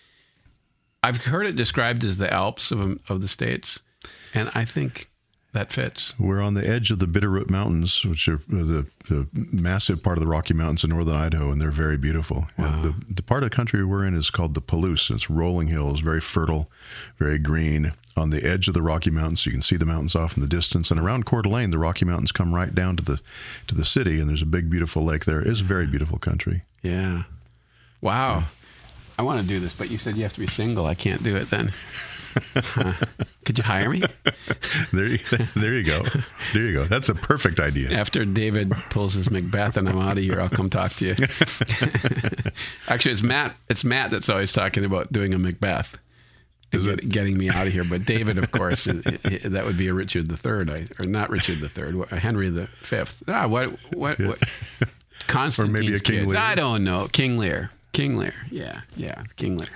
I've 1.04 1.18
heard 1.18 1.46
it 1.46 1.54
described 1.54 2.02
as 2.02 2.16
the 2.18 2.32
Alps 2.32 2.72
of 2.72 2.98
of 3.08 3.20
the 3.20 3.28
states, 3.28 3.78
and 4.32 4.50
I 4.56 4.64
think 4.64 5.08
that 5.54 5.72
fits. 5.72 6.12
We're 6.18 6.42
on 6.42 6.54
the 6.54 6.68
edge 6.68 6.90
of 6.90 6.98
the 6.98 7.06
Bitterroot 7.06 7.48
Mountains, 7.48 8.04
which 8.04 8.28
are 8.28 8.40
the, 8.48 8.86
the 9.08 9.28
massive 9.32 10.02
part 10.02 10.18
of 10.18 10.20
the 10.20 10.28
Rocky 10.28 10.52
Mountains 10.52 10.82
in 10.82 10.90
northern 10.90 11.14
Idaho, 11.14 11.52
and 11.52 11.60
they're 11.60 11.70
very 11.70 11.96
beautiful. 11.96 12.48
Yeah, 12.58 12.80
the, 12.82 12.94
the 13.08 13.22
part 13.22 13.44
of 13.44 13.50
the 13.50 13.54
country 13.56 13.84
we're 13.84 14.04
in 14.04 14.14
is 14.14 14.30
called 14.30 14.54
the 14.54 14.60
Palouse. 14.60 15.12
It's 15.12 15.30
rolling 15.30 15.68
hills, 15.68 16.00
very 16.00 16.20
fertile, 16.20 16.68
very 17.18 17.38
green, 17.38 17.92
on 18.16 18.30
the 18.30 18.44
edge 18.44 18.66
of 18.66 18.74
the 18.74 18.82
Rocky 18.82 19.10
Mountains. 19.10 19.42
So 19.42 19.48
You 19.48 19.52
can 19.52 19.62
see 19.62 19.76
the 19.76 19.86
mountains 19.86 20.16
off 20.16 20.36
in 20.36 20.40
the 20.40 20.48
distance. 20.48 20.90
And 20.90 20.98
around 20.98 21.24
Coeur 21.24 21.42
d'Alene, 21.42 21.70
the 21.70 21.78
Rocky 21.78 22.04
Mountains 22.04 22.32
come 22.32 22.52
right 22.52 22.74
down 22.74 22.96
to 22.96 23.04
the 23.04 23.20
to 23.68 23.76
the 23.76 23.84
city, 23.84 24.18
and 24.18 24.28
there's 24.28 24.42
a 24.42 24.46
big, 24.46 24.68
beautiful 24.68 25.04
lake 25.04 25.24
there. 25.24 25.40
It's 25.40 25.60
a 25.60 25.64
very 25.64 25.86
beautiful 25.86 26.18
country. 26.18 26.62
Yeah. 26.82 27.22
Wow. 28.00 28.44
I 29.16 29.22
want 29.22 29.40
to 29.40 29.46
do 29.46 29.60
this, 29.60 29.72
but 29.72 29.88
you 29.88 29.98
said 29.98 30.16
you 30.16 30.24
have 30.24 30.32
to 30.34 30.40
be 30.40 30.48
single. 30.48 30.86
I 30.86 30.94
can't 30.94 31.22
do 31.22 31.36
it 31.36 31.48
then. 31.50 31.72
Could 33.44 33.58
you 33.58 33.64
hire 33.64 33.90
me? 33.90 34.02
There 34.92 35.06
you, 35.06 35.18
there 35.56 35.74
you 35.74 35.82
go. 35.82 36.04
There 36.52 36.62
you 36.62 36.72
go. 36.72 36.84
That's 36.84 37.08
a 37.08 37.14
perfect 37.14 37.58
idea. 37.60 37.90
After 37.96 38.24
David 38.24 38.70
pulls 38.90 39.14
his 39.14 39.30
Macbeth 39.30 39.76
and 39.76 39.88
I'm 39.88 39.98
out 39.98 40.18
of 40.18 40.24
here, 40.24 40.40
I'll 40.40 40.48
come 40.48 40.70
talk 40.70 40.92
to 40.94 41.06
you. 41.06 41.12
Actually, 42.88 43.12
it's 43.12 43.22
Matt. 43.22 43.56
It's 43.68 43.84
Matt 43.84 44.10
that's 44.10 44.28
always 44.28 44.52
talking 44.52 44.84
about 44.84 45.12
doing 45.12 45.34
a 45.34 45.38
Macbeth, 45.38 45.98
get- 46.72 47.08
getting 47.08 47.36
me 47.36 47.50
out 47.50 47.66
of 47.66 47.72
here. 47.72 47.84
But 47.88 48.04
David, 48.04 48.38
of 48.38 48.50
course, 48.52 48.84
that 48.84 49.62
would 49.64 49.76
be 49.76 49.88
a 49.88 49.94
Richard 49.94 50.28
the 50.28 50.36
Third, 50.36 50.70
I- 50.70 50.86
or 50.98 51.06
not 51.06 51.30
Richard 51.30 51.58
the 51.60 51.68
Third, 51.68 51.96
Henry 52.10 52.48
the 52.50 52.66
Fifth. 52.68 53.22
Ah, 53.28 53.46
what 53.48 53.70
what 53.94 54.18
what? 54.20 54.38
Constantine's 55.26 55.58
or 55.58 55.66
maybe 55.72 55.94
a 55.94 55.98
King 56.00 56.16
kids. 56.20 56.28
Lear. 56.28 56.38
I 56.38 56.54
don't 56.54 56.84
know. 56.84 57.08
King 57.10 57.38
Lear. 57.38 57.70
King 57.94 58.16
Lear. 58.18 58.34
Yeah, 58.50 58.82
yeah, 58.96 59.22
King 59.36 59.56
Lear. 59.56 59.70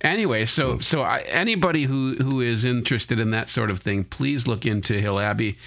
anyway, 0.00 0.46
so 0.46 0.78
so 0.78 1.02
I, 1.02 1.18
anybody 1.26 1.84
who 1.84 2.14
who 2.14 2.40
is 2.40 2.64
interested 2.64 3.18
in 3.18 3.30
that 3.32 3.48
sort 3.50 3.70
of 3.70 3.80
thing, 3.80 4.04
please 4.04 4.46
look 4.46 4.64
into 4.64 4.94
Hill 5.00 5.18
Abbey. 5.20 5.58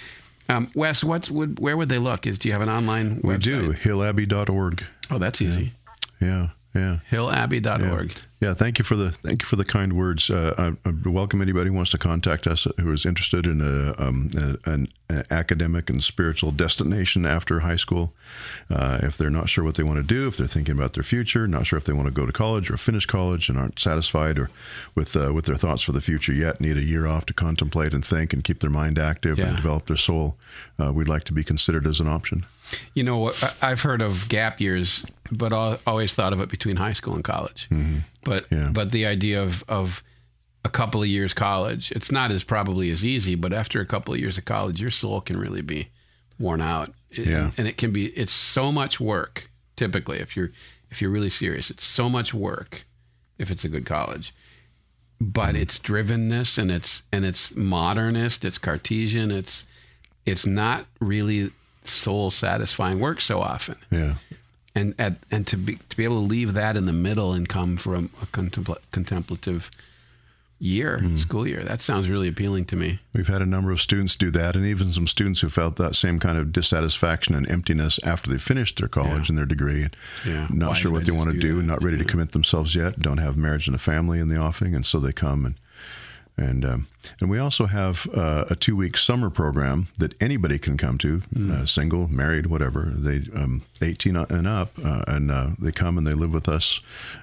Um, 0.48 0.68
Wes, 0.74 1.04
what's 1.04 1.30
would 1.30 1.60
where 1.60 1.76
would 1.76 1.88
they 1.88 1.98
look? 1.98 2.26
Is 2.26 2.38
do 2.38 2.48
you 2.48 2.52
have 2.52 2.62
an 2.62 2.68
online 2.68 3.20
We 3.22 3.34
website? 3.34 3.42
do. 3.42 3.72
Hillabbey.org. 3.74 4.84
Oh, 5.10 5.18
that's 5.18 5.40
easy. 5.40 5.72
Yeah. 6.20 6.48
Yeah. 6.74 6.98
Hillabbey.org. 7.10 8.12
Yeah, 8.16 8.22
thank 8.54 8.78
you 8.78 8.84
for 8.84 8.96
the 8.96 9.12
thank 9.12 9.42
you 9.42 9.46
for 9.46 9.54
the 9.54 9.64
kind 9.64 9.92
words. 9.92 10.28
Uh, 10.28 10.52
I, 10.58 10.88
I 10.88 10.92
welcome 11.08 11.40
anybody 11.40 11.70
who 11.70 11.76
wants 11.76 11.92
to 11.92 11.98
contact 11.98 12.48
us 12.48 12.66
who 12.80 12.92
is 12.92 13.06
interested 13.06 13.46
in 13.46 13.60
a, 13.60 13.94
um, 14.02 14.30
a, 14.36 14.68
an, 14.68 14.88
an, 15.08 15.24
academic 15.30 15.88
and 15.88 16.02
spiritual 16.02 16.50
destination 16.50 17.24
after 17.24 17.60
high 17.60 17.76
school. 17.76 18.12
Uh, 18.68 18.98
if 19.04 19.16
they're 19.16 19.30
not 19.30 19.48
sure 19.48 19.62
what 19.62 19.76
they 19.76 19.84
want 19.84 19.98
to 19.98 20.02
do, 20.02 20.26
if 20.26 20.38
they're 20.38 20.48
thinking 20.48 20.76
about 20.76 20.94
their 20.94 21.04
future, 21.04 21.46
not 21.46 21.66
sure 21.66 21.76
if 21.76 21.84
they 21.84 21.92
want 21.92 22.06
to 22.06 22.12
go 22.12 22.26
to 22.26 22.32
college 22.32 22.68
or 22.68 22.76
finish 22.76 23.06
college 23.06 23.48
and 23.48 23.56
aren't 23.56 23.78
satisfied 23.78 24.40
or 24.40 24.50
with 24.96 25.14
uh, 25.14 25.32
with 25.32 25.44
their 25.44 25.54
thoughts 25.54 25.82
for 25.82 25.92
the 25.92 26.00
future 26.00 26.32
yet, 26.32 26.60
need 26.60 26.76
a 26.76 26.82
year 26.82 27.06
off 27.06 27.24
to 27.26 27.32
contemplate 27.32 27.94
and 27.94 28.04
think 28.04 28.32
and 28.32 28.42
keep 28.42 28.58
their 28.58 28.70
mind 28.70 28.98
active 28.98 29.38
yeah. 29.38 29.46
and 29.46 29.56
develop 29.56 29.86
their 29.86 29.96
soul, 29.96 30.36
uh, 30.80 30.92
we'd 30.92 31.08
like 31.08 31.22
to 31.22 31.32
be 31.32 31.44
considered 31.44 31.86
as 31.86 32.00
an 32.00 32.08
option. 32.08 32.44
You 32.94 33.02
know, 33.02 33.32
I've 33.60 33.82
heard 33.82 34.02
of 34.02 34.28
gap 34.28 34.60
years, 34.60 35.04
but 35.30 35.52
always 35.86 36.14
thought 36.14 36.32
of 36.32 36.40
it 36.40 36.48
between 36.48 36.76
high 36.76 36.92
school 36.92 37.14
and 37.14 37.24
college. 37.24 37.68
Mm-hmm. 37.70 38.21
But 38.24 38.46
yeah. 38.50 38.70
but 38.72 38.90
the 38.90 39.06
idea 39.06 39.42
of 39.42 39.64
of 39.68 40.02
a 40.64 40.68
couple 40.68 41.02
of 41.02 41.08
years 41.08 41.34
college, 41.34 41.90
it's 41.92 42.12
not 42.12 42.30
as 42.30 42.44
probably 42.44 42.90
as 42.90 43.04
easy. 43.04 43.34
But 43.34 43.52
after 43.52 43.80
a 43.80 43.86
couple 43.86 44.14
of 44.14 44.20
years 44.20 44.38
of 44.38 44.44
college, 44.44 44.80
your 44.80 44.90
soul 44.90 45.20
can 45.20 45.38
really 45.38 45.62
be 45.62 45.88
worn 46.38 46.60
out. 46.60 46.92
Yeah. 47.10 47.50
and 47.58 47.68
it 47.68 47.76
can 47.76 47.92
be. 47.92 48.06
It's 48.06 48.32
so 48.32 48.72
much 48.72 49.00
work. 49.00 49.50
Typically, 49.76 50.18
if 50.18 50.36
you're 50.36 50.50
if 50.90 51.00
you're 51.00 51.10
really 51.10 51.30
serious, 51.30 51.70
it's 51.70 51.84
so 51.84 52.08
much 52.08 52.32
work. 52.34 52.84
If 53.38 53.50
it's 53.50 53.64
a 53.64 53.68
good 53.68 53.86
college, 53.86 54.32
but 55.20 55.54
mm-hmm. 55.54 55.62
it's 55.62 55.78
drivenness 55.78 56.58
and 56.58 56.70
it's 56.70 57.02
and 57.12 57.24
it's 57.24 57.54
modernist. 57.56 58.44
It's 58.44 58.58
Cartesian. 58.58 59.30
It's 59.30 59.64
it's 60.26 60.46
not 60.46 60.86
really 61.00 61.50
soul 61.84 62.30
satisfying 62.30 63.00
work 63.00 63.20
so 63.20 63.40
often. 63.40 63.76
Yeah. 63.90 64.14
And 64.74 64.94
at, 64.98 65.14
and 65.30 65.46
to 65.48 65.56
be 65.56 65.76
to 65.90 65.96
be 65.96 66.04
able 66.04 66.20
to 66.22 66.26
leave 66.26 66.54
that 66.54 66.76
in 66.76 66.86
the 66.86 66.92
middle 66.94 67.34
and 67.34 67.48
come 67.48 67.76
from 67.76 68.10
a 68.22 68.26
contempl- 68.26 68.78
contemplative 68.90 69.70
year, 70.62 71.00
mm. 71.02 71.18
school 71.18 71.46
year. 71.46 71.64
That 71.64 71.82
sounds 71.82 72.08
really 72.08 72.28
appealing 72.28 72.66
to 72.66 72.76
me. 72.76 73.00
We've 73.12 73.26
had 73.26 73.42
a 73.42 73.46
number 73.46 73.72
of 73.72 73.80
students 73.80 74.14
do 74.14 74.30
that, 74.30 74.54
and 74.54 74.64
even 74.64 74.92
some 74.92 75.08
students 75.08 75.40
who 75.40 75.48
felt 75.48 75.76
that 75.76 75.96
same 75.96 76.20
kind 76.20 76.38
of 76.38 76.52
dissatisfaction 76.52 77.34
and 77.34 77.50
emptiness 77.50 77.98
after 78.04 78.30
they 78.30 78.38
finished 78.38 78.78
their 78.78 78.88
college 78.88 79.28
yeah. 79.28 79.30
and 79.30 79.38
their 79.38 79.46
degree. 79.46 79.88
Yeah. 80.24 80.46
Not 80.50 80.68
Why 80.68 80.74
sure 80.74 80.92
what 80.92 81.04
they 81.04 81.12
want 81.12 81.34
to 81.34 81.38
do, 81.38 81.60
do 81.60 81.66
not 81.66 81.82
ready 81.82 81.96
yeah. 81.96 82.04
to 82.04 82.08
commit 82.08 82.30
themselves 82.30 82.74
yet, 82.74 83.00
don't 83.00 83.18
have 83.18 83.36
marriage 83.36 83.66
and 83.66 83.74
a 83.74 83.78
family 83.78 84.20
in 84.20 84.28
the 84.28 84.36
offing, 84.36 84.74
and 84.74 84.86
so 84.86 85.00
they 85.00 85.12
come 85.12 85.44
and 85.44 85.56
and 86.36 86.64
um, 86.64 86.86
and 87.20 87.28
we 87.28 87.38
also 87.38 87.66
have 87.66 88.08
uh, 88.14 88.46
a 88.48 88.54
two 88.54 88.74
week 88.74 88.96
summer 88.96 89.28
program 89.28 89.88
that 89.98 90.14
anybody 90.20 90.58
can 90.58 90.76
come 90.76 90.98
to, 90.98 91.18
mm. 91.34 91.50
uh, 91.50 91.66
single, 91.66 92.08
married, 92.08 92.46
whatever. 92.46 92.92
They 92.94 93.22
um, 93.34 93.62
18 93.82 94.16
and 94.16 94.48
up, 94.48 94.72
uh, 94.82 95.02
and 95.06 95.30
uh, 95.30 95.50
they 95.58 95.72
come 95.72 95.98
and 95.98 96.06
they 96.06 96.14
live 96.14 96.32
with 96.32 96.48
us, 96.48 96.80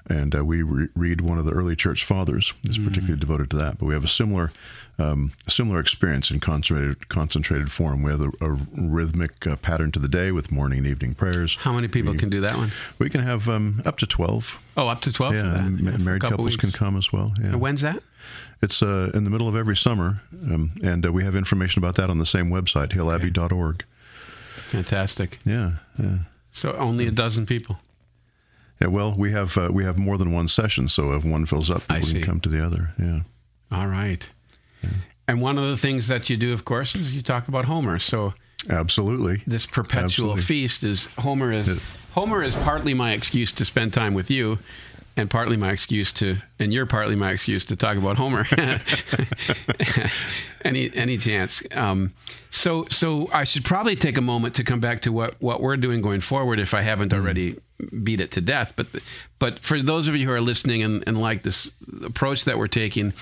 and 0.08 0.34
uh, 0.34 0.44
we 0.44 0.62
re- 0.62 0.88
read 0.94 1.20
one 1.22 1.38
of 1.38 1.44
the 1.44 1.52
early 1.52 1.74
church 1.74 2.04
fathers. 2.04 2.54
is 2.64 2.78
mm. 2.78 2.84
particularly 2.84 3.18
devoted 3.18 3.50
to 3.50 3.56
that. 3.56 3.78
But 3.78 3.86
we 3.86 3.94
have 3.94 4.04
a 4.04 4.08
similar 4.08 4.52
um, 5.00 5.32
similar 5.48 5.80
experience 5.80 6.30
in 6.30 6.40
concentrated 6.40 7.08
concentrated 7.08 7.72
form. 7.72 8.02
We 8.02 8.12
have 8.12 8.20
a, 8.20 8.30
a 8.40 8.50
rhythmic 8.76 9.46
uh, 9.46 9.56
pattern 9.56 9.92
to 9.92 9.98
the 9.98 10.08
day 10.08 10.30
with 10.30 10.52
morning 10.52 10.78
and 10.78 10.86
evening 10.86 11.14
prayers. 11.14 11.56
How 11.56 11.72
many 11.72 11.88
people 11.88 12.12
we, 12.12 12.18
can 12.18 12.30
do 12.30 12.40
that 12.42 12.56
one? 12.56 12.70
We 12.98 13.10
can 13.10 13.22
have 13.22 13.48
um, 13.48 13.82
up 13.84 13.96
to 13.98 14.06
12. 14.06 14.62
Oh, 14.76 14.88
up 14.88 15.00
to 15.02 15.12
12. 15.12 15.34
Yeah, 15.34 15.42
yeah 15.42 15.96
married 15.96 16.22
couples 16.22 16.44
weeks. 16.44 16.56
can 16.56 16.70
come 16.70 16.96
as 16.96 17.12
well. 17.12 17.32
Yeah. 17.40 17.46
And 17.46 17.60
when's 17.60 17.80
that? 17.80 18.02
It's 18.62 18.82
uh, 18.82 19.10
in 19.14 19.24
the 19.24 19.30
middle 19.30 19.48
of 19.48 19.56
every 19.56 19.76
summer, 19.76 20.22
um, 20.32 20.72
and 20.82 21.06
uh, 21.06 21.12
we 21.12 21.24
have 21.24 21.34
information 21.34 21.82
about 21.82 21.94
that 21.96 22.10
on 22.10 22.18
the 22.18 22.26
same 22.26 22.50
website, 22.50 22.90
hillabbey.org. 22.90 23.84
Fantastic. 24.68 25.38
Yeah, 25.44 25.72
yeah. 25.98 26.18
So 26.52 26.72
only 26.72 27.06
a 27.06 27.10
dozen 27.10 27.46
people. 27.46 27.78
Yeah, 28.80 28.88
well, 28.88 29.14
we 29.16 29.32
have 29.32 29.56
uh, 29.56 29.70
we 29.72 29.84
have 29.84 29.98
more 29.98 30.18
than 30.18 30.32
one 30.32 30.48
session, 30.48 30.88
so 30.88 31.12
if 31.12 31.24
one 31.24 31.46
fills 31.46 31.70
up, 31.70 31.82
we 31.90 32.00
can 32.00 32.22
come 32.22 32.40
to 32.40 32.48
the 32.48 32.64
other. 32.64 32.90
Yeah. 32.98 33.20
All 33.70 33.86
right. 33.86 34.28
Yeah. 34.82 34.90
And 35.28 35.40
one 35.40 35.58
of 35.58 35.68
the 35.68 35.76
things 35.76 36.08
that 36.08 36.28
you 36.28 36.36
do, 36.36 36.52
of 36.52 36.64
course, 36.64 36.94
is 36.94 37.14
you 37.14 37.22
talk 37.22 37.48
about 37.48 37.66
Homer. 37.66 37.98
So 37.98 38.34
absolutely, 38.68 39.42
this 39.46 39.66
perpetual 39.66 40.04
absolutely. 40.32 40.42
feast 40.42 40.82
is 40.82 41.06
Homer 41.18 41.52
is 41.52 41.80
Homer 42.12 42.42
is 42.42 42.54
partly 42.54 42.94
my 42.94 43.12
excuse 43.12 43.52
to 43.52 43.64
spend 43.64 43.92
time 43.92 44.14
with 44.14 44.30
you 44.30 44.58
and 45.16 45.28
partly 45.28 45.56
my 45.56 45.70
excuse 45.70 46.12
to, 46.14 46.36
and 46.58 46.72
you're 46.72 46.86
partly 46.86 47.16
my 47.16 47.32
excuse 47.32 47.66
to 47.66 47.76
talk 47.76 47.96
about 47.96 48.16
Homer. 48.16 48.46
any 50.64 50.94
any 50.94 51.18
chance? 51.18 51.62
Um, 51.72 52.12
so 52.50 52.86
so 52.90 53.28
I 53.32 53.44
should 53.44 53.64
probably 53.64 53.96
take 53.96 54.16
a 54.16 54.22
moment 54.22 54.54
to 54.56 54.64
come 54.64 54.80
back 54.80 55.00
to 55.02 55.12
what 55.12 55.40
what 55.40 55.60
we're 55.60 55.76
doing 55.76 56.00
going 56.00 56.20
forward, 56.20 56.60
if 56.60 56.74
I 56.74 56.82
haven't 56.82 57.12
already 57.12 57.56
beat 58.02 58.20
it 58.20 58.30
to 58.32 58.40
death. 58.40 58.72
But 58.76 58.86
but 59.38 59.58
for 59.58 59.82
those 59.82 60.08
of 60.08 60.16
you 60.16 60.26
who 60.26 60.32
are 60.32 60.40
listening 60.40 60.82
and, 60.82 61.04
and 61.06 61.20
like 61.20 61.42
this 61.42 61.72
approach 62.04 62.44
that 62.44 62.58
we're 62.58 62.68
taking, 62.68 63.12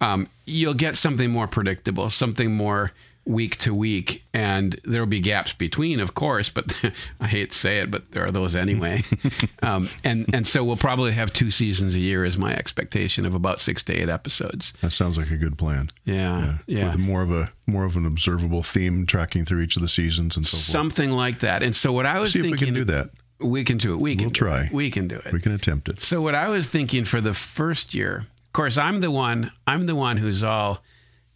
um, 0.00 0.28
you'll 0.44 0.74
get 0.74 0.96
something 0.96 1.30
more 1.30 1.46
predictable, 1.46 2.10
something 2.10 2.54
more 2.54 2.92
week 3.26 3.56
to 3.58 3.74
week, 3.74 4.24
and 4.32 4.80
there 4.84 5.00
will 5.00 5.06
be 5.06 5.20
gaps 5.20 5.52
between, 5.52 6.00
of 6.00 6.14
course. 6.14 6.48
But 6.48 6.72
I 7.20 7.26
hate 7.26 7.50
to 7.50 7.58
say 7.58 7.78
it, 7.78 7.90
but 7.90 8.12
there 8.12 8.24
are 8.24 8.30
those 8.30 8.54
anyway. 8.54 9.02
um, 9.62 9.88
and 10.04 10.32
and 10.32 10.46
so 10.46 10.64
we'll 10.64 10.76
probably 10.76 11.12
have 11.12 11.32
two 11.32 11.50
seasons 11.50 11.94
a 11.94 11.98
year, 11.98 12.24
is 12.24 12.38
my 12.38 12.54
expectation 12.54 13.26
of 13.26 13.34
about 13.34 13.60
six 13.60 13.82
to 13.84 13.92
eight 13.92 14.08
episodes. 14.08 14.72
That 14.80 14.92
sounds 14.92 15.18
like 15.18 15.30
a 15.30 15.36
good 15.36 15.58
plan. 15.58 15.90
Yeah, 16.04 16.58
yeah. 16.66 16.78
yeah. 16.78 16.86
With 16.86 16.98
more 16.98 17.22
of 17.22 17.30
a 17.30 17.52
more 17.66 17.84
of 17.84 17.96
an 17.96 18.06
observable 18.06 18.62
theme 18.62 19.06
tracking 19.06 19.44
through 19.44 19.60
each 19.60 19.76
of 19.76 19.82
the 19.82 19.88
seasons 19.88 20.36
and 20.36 20.46
so 20.46 20.56
forth. 20.56 20.62
Something 20.62 21.10
like 21.10 21.40
that. 21.40 21.62
And 21.62 21.74
so 21.74 21.92
what 21.92 22.06
I 22.06 22.20
was 22.20 22.32
see 22.32 22.42
thinking, 22.42 22.54
if 22.54 22.60
we 22.60 22.66
can 22.66 22.74
do 22.74 22.84
that. 22.84 23.10
We 23.38 23.64
can 23.64 23.76
do 23.76 23.94
it. 23.94 24.00
We 24.00 24.16
can 24.16 24.26
we'll 24.26 24.32
try. 24.32 24.62
It. 24.64 24.72
We 24.72 24.90
can 24.90 25.08
do 25.08 25.16
it. 25.16 25.30
We 25.30 25.40
can 25.40 25.52
attempt 25.52 25.90
it. 25.90 26.00
So 26.00 26.22
what 26.22 26.34
I 26.34 26.48
was 26.48 26.68
thinking 26.68 27.04
for 27.04 27.20
the 27.20 27.34
first 27.34 27.92
year, 27.92 28.26
of 28.44 28.52
course, 28.54 28.78
I'm 28.78 29.02
the 29.02 29.10
one. 29.10 29.52
I'm 29.66 29.84
the 29.84 29.94
one 29.94 30.16
who's 30.16 30.42
all 30.42 30.82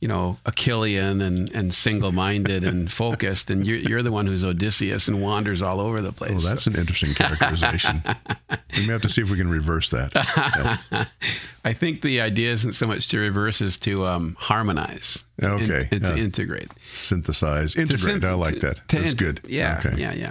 you 0.00 0.09
know, 0.09 0.38
Achillean 0.47 1.23
and, 1.23 1.50
and 1.52 1.75
single 1.75 2.11
minded 2.11 2.64
and 2.64 2.90
focused, 2.92 3.50
and 3.50 3.66
you're, 3.66 3.76
you're 3.76 4.02
the 4.02 4.11
one 4.11 4.26
who's 4.26 4.42
Odysseus 4.42 5.09
and 5.09 5.23
wanders 5.23 5.61
all 5.61 5.78
over 5.78 6.00
the 6.00 6.12
place. 6.12 6.33
Oh, 6.35 6.40
that's 6.40 6.64
so. 6.64 6.71
an 6.71 6.78
interesting 6.78 7.12
characterization. 7.12 8.02
we 8.76 8.87
may 8.87 8.95
have 8.95 9.02
to 9.02 9.11
see 9.11 9.21
if 9.21 9.30
we 9.30 9.37
can 9.37 9.50
reverse 9.50 9.90
that. 9.90 11.07
I 11.64 11.75
think 11.75 12.00
the 12.00 12.23
idea 12.23 12.50
isn't 12.52 12.73
so 12.73 12.87
much 12.87 13.09
to 13.09 13.19
reverse 13.19 13.61
as 13.61 13.78
to 13.80 14.07
um, 14.07 14.37
harmonize. 14.38 15.23
Okay. 15.42 15.88
And, 15.92 16.04
to 16.04 16.16
integrate. 16.16 16.71
Synthesize. 16.95 17.76
Integrate. 17.76 18.23
Synth- 18.23 18.25
I 18.25 18.33
like 18.33 18.61
that. 18.61 18.80
That's 18.88 19.11
int- 19.11 19.19
good. 19.19 19.40
Yeah. 19.47 19.83
Okay. 19.85 20.00
Yeah. 20.00 20.14
Yeah. 20.14 20.30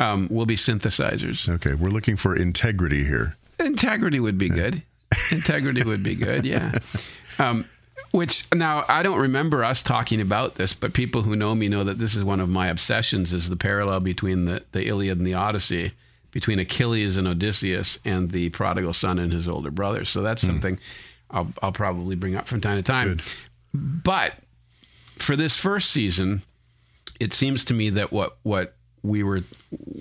Um, 0.00 0.28
we'll 0.30 0.46
be 0.46 0.56
synthesizers. 0.56 1.48
Okay. 1.48 1.74
We're 1.74 1.90
looking 1.90 2.16
for 2.16 2.34
integrity 2.34 3.04
here. 3.04 3.36
Integrity 3.60 4.20
would 4.20 4.38
be 4.38 4.48
good. 4.48 4.82
integrity 5.30 5.84
would 5.84 6.02
be 6.02 6.14
good. 6.14 6.46
Yeah. 6.46 6.78
Um, 7.38 7.66
which 8.10 8.46
now 8.54 8.84
I 8.88 9.02
don't 9.02 9.18
remember 9.18 9.64
us 9.64 9.82
talking 9.82 10.20
about 10.20 10.54
this, 10.56 10.72
but 10.72 10.92
people 10.92 11.22
who 11.22 11.36
know 11.36 11.54
me 11.54 11.68
know 11.68 11.84
that 11.84 11.98
this 11.98 12.14
is 12.14 12.24
one 12.24 12.40
of 12.40 12.48
my 12.48 12.68
obsessions: 12.68 13.32
is 13.32 13.48
the 13.48 13.56
parallel 13.56 14.00
between 14.00 14.44
the, 14.44 14.62
the 14.72 14.86
Iliad 14.86 15.18
and 15.18 15.26
the 15.26 15.34
Odyssey, 15.34 15.92
between 16.30 16.58
Achilles 16.58 17.16
and 17.16 17.26
Odysseus, 17.26 17.98
and 18.04 18.30
the 18.30 18.50
prodigal 18.50 18.92
son 18.92 19.18
and 19.18 19.32
his 19.32 19.48
older 19.48 19.70
brother. 19.70 20.04
So 20.04 20.22
that's 20.22 20.44
mm. 20.44 20.48
something 20.48 20.78
I'll, 21.30 21.52
I'll 21.62 21.72
probably 21.72 22.16
bring 22.16 22.36
up 22.36 22.46
from 22.46 22.60
time 22.60 22.76
to 22.76 22.82
time. 22.82 23.16
Good. 23.16 23.22
But 23.74 24.34
for 25.18 25.36
this 25.36 25.56
first 25.56 25.90
season, 25.90 26.42
it 27.20 27.32
seems 27.32 27.64
to 27.66 27.74
me 27.74 27.90
that 27.90 28.12
what 28.12 28.36
what 28.42 28.74
we 29.02 29.22
were 29.22 29.42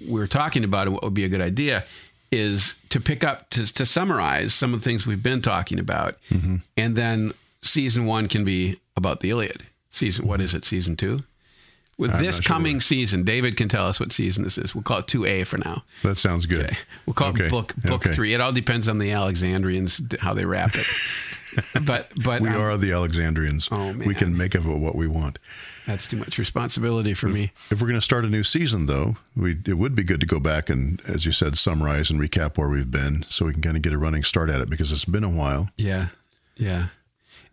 we 0.10 0.20
were 0.20 0.28
talking 0.28 0.64
about 0.64 0.88
and 0.88 0.94
what 0.94 1.04
would 1.04 1.14
be 1.14 1.26
a 1.26 1.30
good 1.30 1.42
idea 1.42 1.86
is 2.32 2.76
to 2.90 3.00
pick 3.00 3.24
up 3.24 3.50
to, 3.52 3.72
to 3.74 3.86
summarize 3.86 4.54
some 4.54 4.74
of 4.74 4.82
the 4.82 4.84
things 4.84 5.06
we've 5.06 5.24
been 5.24 5.42
talking 5.42 5.80
about, 5.80 6.18
mm-hmm. 6.30 6.58
and 6.76 6.96
then 6.96 7.34
season 7.65 8.05
one 8.05 8.27
can 8.27 8.43
be 8.43 8.79
about 8.95 9.19
the 9.19 9.31
Iliad. 9.31 9.63
Season, 9.91 10.27
what 10.27 10.41
is 10.41 10.53
it? 10.53 10.65
Season 10.65 10.95
two? 10.95 11.24
With 11.98 12.13
I'm 12.13 12.24
this 12.24 12.41
coming 12.41 12.75
sure. 12.75 12.81
season, 12.81 13.24
David 13.24 13.55
can 13.55 13.69
tell 13.69 13.88
us 13.88 14.01
what 14.01 14.12
season 14.12 14.43
this 14.43 14.57
is. 14.57 14.75
We'll 14.75 14.84
call 14.84 15.00
it 15.00 15.07
2A 15.07 15.48
for 15.48 15.57
now. 15.57 15.84
That 16.03 16.17
sounds 16.17 16.45
good. 16.45 16.65
Okay. 16.65 16.77
We'll 17.05 17.13
call 17.13 17.29
okay. 17.29 17.45
it 17.45 17.50
book 17.50 17.74
book 17.77 18.05
okay. 18.05 18.13
three. 18.13 18.34
It 18.34 18.41
all 18.41 18.51
depends 18.51 18.89
on 18.89 18.98
the 18.98 19.12
Alexandrians 19.12 20.01
how 20.19 20.34
they 20.34 20.43
wrap 20.43 20.75
it. 20.75 20.86
but 21.86 22.12
but 22.22 22.41
we 22.41 22.50
um, 22.50 22.60
are 22.60 22.75
the 22.75 22.91
Alexandrians. 22.91 23.69
Oh 23.72 23.93
man. 23.93 24.05
We 24.05 24.13
can 24.13 24.36
make 24.36 24.55
of 24.55 24.65
it 24.65 24.75
what 24.75 24.95
we 24.95 25.07
want. 25.07 25.39
That's 25.88 26.07
too 26.07 26.17
much 26.17 26.38
responsibility 26.38 27.13
for 27.13 27.27
if, 27.27 27.34
me. 27.34 27.51
If 27.69 27.79
we're 27.79 27.88
going 27.88 28.00
to 28.00 28.01
start 28.01 28.25
a 28.25 28.29
new 28.29 28.43
season, 28.43 28.88
though, 28.88 29.15
we 29.36 29.57
it 29.65 29.77
would 29.77 29.95
be 29.95 30.03
good 30.03 30.19
to 30.19 30.25
go 30.25 30.41
back 30.41 30.69
and, 30.69 31.01
as 31.07 31.25
you 31.25 31.31
said, 31.31 31.57
summarize 31.57 32.10
and 32.10 32.19
recap 32.19 32.57
where 32.57 32.67
we've 32.67 32.89
been, 32.89 33.24
so 33.29 33.45
we 33.45 33.53
can 33.53 33.62
kind 33.62 33.77
of 33.77 33.84
get 33.84 33.93
a 33.93 33.98
running 33.98 34.24
start 34.24 34.50
at 34.50 34.60
it 34.62 34.69
because 34.69 34.91
it's 34.91 35.05
been 35.05 35.24
a 35.24 35.29
while. 35.29 35.69
Yeah, 35.77 36.07
yeah. 36.57 36.88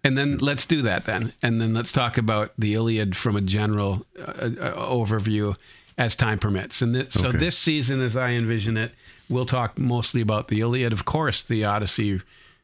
And 0.04 0.18
then 0.18 0.38
let's 0.38 0.66
do 0.66 0.82
that 0.82 1.04
then. 1.04 1.32
And 1.42 1.60
then 1.60 1.74
let's 1.74 1.92
talk 1.92 2.18
about 2.18 2.52
the 2.58 2.74
Iliad 2.74 3.16
from 3.16 3.36
a 3.36 3.40
general 3.40 4.04
uh, 4.18 4.22
uh, 4.22 4.74
overview 4.74 5.56
as 5.96 6.16
time 6.16 6.38
permits. 6.38 6.82
And 6.82 6.94
th- 6.94 7.12
so 7.12 7.28
okay. 7.28 7.38
this 7.38 7.56
season, 7.56 8.00
as 8.00 8.16
I 8.16 8.30
envision 8.30 8.76
it, 8.76 8.92
we'll 9.28 9.46
talk 9.46 9.78
mostly 9.78 10.20
about 10.20 10.48
the 10.48 10.60
Iliad. 10.60 10.92
Of 10.92 11.04
course, 11.04 11.42
the 11.42 11.64
Odyssey, 11.64 12.20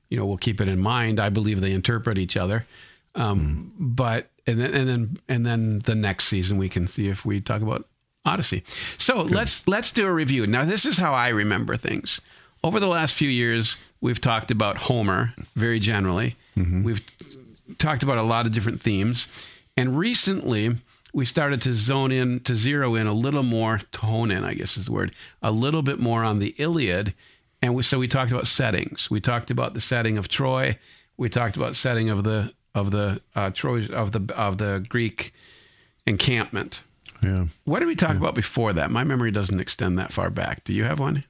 you 0.09 0.19
know, 0.19 0.27
we'll 0.27 0.37
keep 0.37 0.61
it 0.61 0.69
in 0.69 0.81
mind. 0.81 1.21
I 1.21 1.29
believe 1.29 1.61
they 1.61 1.73
interpret 1.73 2.19
each 2.19 2.37
other. 2.37 2.67
Um, 3.15 3.73
mm. 3.81 3.97
But 3.97 4.31
and 4.47 4.61
then 4.61 4.75
and 4.75 4.89
then 4.89 5.19
and 5.29 5.47
then 5.47 5.79
the 5.81 5.95
next 5.95 6.27
season 6.27 6.57
we 6.57 6.69
can 6.69 6.89
see 6.89 7.09
if 7.09 7.25
we 7.25 7.41
talk 7.41 7.63
about 7.63 7.87
Odyssey. 8.25 8.65
So 8.97 9.25
Good. 9.25 9.33
let's 9.33 9.69
let's 9.69 9.93
do 9.93 10.07
a 10.07 10.13
review. 10.13 10.47
Now 10.47 10.65
this 10.65 10.85
is 10.85 10.99
how 10.99 11.15
I 11.15 11.29
remember 11.29 11.77
things. 11.77 12.21
over 12.65 12.81
the 12.81 12.89
last 12.89 13.15
few 13.15 13.29
years, 13.29 13.77
we've 14.01 14.21
talked 14.21 14.51
about 14.51 14.79
Homer 14.79 15.35
very 15.55 15.79
generally. 15.79 16.37
We've 16.83 17.05
talked 17.79 18.03
about 18.03 18.19
a 18.19 18.23
lot 18.23 18.47
of 18.47 18.53
different 18.53 18.81
themes. 18.81 19.29
And 19.77 19.99
recently, 19.99 20.77
we 21.13 21.25
started 21.25 21.63
to 21.63 21.75
zone 21.75 22.13
in, 22.13 22.41
to 22.41 22.57
zero 22.57 22.95
in 22.95 23.07
a 23.07 23.13
little 23.13 23.43
more, 23.43 23.81
to 23.93 23.99
hone 23.99 24.31
in, 24.31 24.45
I 24.45 24.55
guess 24.55 24.77
is 24.77 24.87
the 24.87 24.93
word, 24.93 25.15
a 25.43 25.51
little 25.51 25.83
bit 25.83 25.99
more 25.99 26.25
on 26.25 26.39
the 26.39 26.55
Iliad. 26.59 27.15
And 27.63 27.75
we, 27.75 27.83
so 27.83 27.99
we 27.99 28.09
talked 28.09 28.31
about 28.31 28.47
settings. 28.47 29.11
We 29.11 29.21
talked 29.21 29.51
about 29.51 29.75
the 29.75 29.81
setting 29.81 30.19
of 30.19 30.29
Troy. 30.29 30.79
We 31.17 31.29
talked 31.29 31.57
about 31.57 31.77
setting 31.77 32.11
of 32.11 32.25
the 32.25 32.53
of 32.75 32.91
the 32.91 33.21
uh, 33.35 33.51
Troy 33.51 33.87
of 33.87 34.13
the 34.13 34.33
of 34.37 34.59
the 34.59 34.85
Greek 34.89 35.33
encampment. 36.07 36.83
Yeah. 37.23 37.47
What 37.65 37.81
did 37.81 37.89
we 37.89 37.97
talk 37.97 38.17
about 38.17 38.35
before 38.35 38.73
that? 38.75 38.91
My 38.91 39.03
memory 39.03 39.33
doesn't 39.33 39.59
extend 39.59 39.99
that 39.99 40.13
far 40.13 40.31
back. 40.31 40.63
Do 40.65 40.73
you 40.73 40.85
have 40.85 41.01
one? 41.01 41.25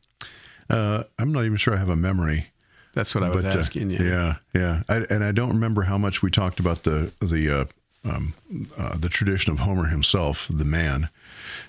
Uh, 0.68 1.04
I'm 1.18 1.32
not 1.32 1.44
even 1.44 1.56
sure 1.56 1.74
I 1.74 1.78
have 1.78 1.88
a 1.88 1.96
memory. 1.96 2.48
That's 2.98 3.14
what 3.14 3.22
I 3.22 3.28
was 3.28 3.44
But 3.44 3.54
uh, 3.54 3.60
asking 3.60 3.90
you. 3.90 4.04
yeah, 4.04 4.34
yeah, 4.52 4.82
I, 4.88 5.06
and 5.08 5.22
I 5.22 5.30
don't 5.30 5.50
remember 5.50 5.82
how 5.82 5.96
much 5.98 6.20
we 6.20 6.32
talked 6.32 6.58
about 6.58 6.82
the 6.82 7.12
the 7.20 7.48
uh, 7.48 7.64
um, 8.04 8.34
uh, 8.76 8.98
the 8.98 9.08
tradition 9.08 9.52
of 9.52 9.60
Homer 9.60 9.86
himself, 9.86 10.48
the 10.50 10.64
man. 10.64 11.08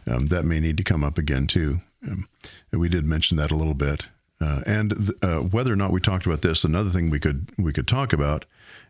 Um, 0.07 0.25
that 0.29 0.43
may 0.43 0.59
need 0.59 0.75
to 0.77 0.83
come 0.83 1.03
up 1.03 1.19
again 1.19 1.45
too. 1.45 1.81
Um, 2.09 2.27
we 2.71 2.89
did 2.89 3.05
mention 3.05 3.37
that 3.37 3.51
a 3.51 3.55
little 3.55 3.75
bit, 3.75 4.07
uh, 4.41 4.63
and 4.65 4.89
th- 4.97 5.11
uh, 5.21 5.41
whether 5.41 5.71
or 5.71 5.75
not 5.75 5.91
we 5.91 5.99
talked 5.99 6.25
about 6.25 6.41
this, 6.41 6.63
another 6.63 6.89
thing 6.89 7.11
we 7.11 7.19
could 7.19 7.51
we 7.59 7.73
could 7.73 7.87
talk 7.87 8.11
about. 8.11 8.45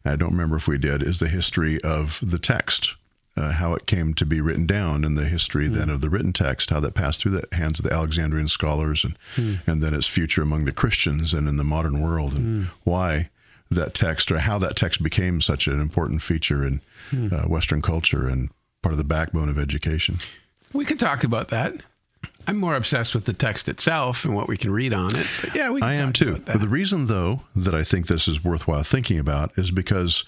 I 0.05 0.15
don't 0.15 0.31
remember 0.31 0.55
if 0.55 0.65
we 0.65 0.77
did. 0.77 1.03
Is 1.03 1.19
the 1.19 1.27
history 1.27 1.83
of 1.83 2.21
the 2.23 2.39
text. 2.39 2.95
Uh, 3.39 3.51
how 3.53 3.73
it 3.73 3.85
came 3.85 4.13
to 4.13 4.25
be 4.25 4.41
written 4.41 4.65
down 4.65 5.05
and 5.05 5.17
the 5.17 5.23
history 5.23 5.69
then 5.69 5.89
of 5.89 6.01
the 6.01 6.09
written 6.09 6.33
text, 6.33 6.71
how 6.71 6.79
that 6.81 6.93
passed 6.93 7.21
through 7.21 7.31
the 7.31 7.55
hands 7.55 7.79
of 7.79 7.85
the 7.85 7.93
Alexandrian 7.93 8.49
scholars 8.49 9.05
and 9.05 9.17
and 9.65 9.81
then 9.81 9.93
its 9.93 10.07
future 10.07 10.41
among 10.41 10.65
the 10.65 10.73
Christians 10.73 11.33
and 11.33 11.47
in 11.47 11.55
the 11.55 11.63
modern 11.63 12.01
world 12.01 12.33
and 12.33 12.65
why 12.83 13.29
that 13.71 13.93
text 13.93 14.29
or 14.29 14.39
how 14.39 14.57
that 14.59 14.75
text 14.75 15.01
became 15.01 15.39
such 15.39 15.67
an 15.67 15.79
important 15.79 16.21
feature 16.21 16.65
in 16.65 16.81
uh, 17.31 17.43
Western 17.47 17.81
culture 17.81 18.27
and 18.27 18.49
part 18.81 18.91
of 18.93 18.97
the 18.97 19.03
backbone 19.05 19.47
of 19.47 19.57
education. 19.57 20.19
We 20.73 20.83
could 20.83 20.99
talk 20.99 21.23
about 21.23 21.47
that. 21.49 21.73
I'm 22.49 22.57
more 22.57 22.75
obsessed 22.75 23.13
with 23.13 23.25
the 23.25 23.33
text 23.33 23.67
itself 23.67 24.25
and 24.25 24.35
what 24.35 24.47
we 24.47 24.57
can 24.57 24.71
read 24.71 24.93
on 24.93 25.15
it. 25.15 25.27
But 25.41 25.55
yeah, 25.55 25.69
we 25.69 25.81
I 25.81 25.93
am 25.93 26.13
too. 26.13 26.41
But 26.45 26.59
the 26.59 26.67
reason, 26.67 27.05
though, 27.05 27.41
that 27.55 27.75
I 27.75 27.83
think 27.83 28.07
this 28.07 28.27
is 28.27 28.43
worthwhile 28.43 28.83
thinking 28.83 29.19
about 29.19 29.57
is 29.57 29.71
because 29.71 30.23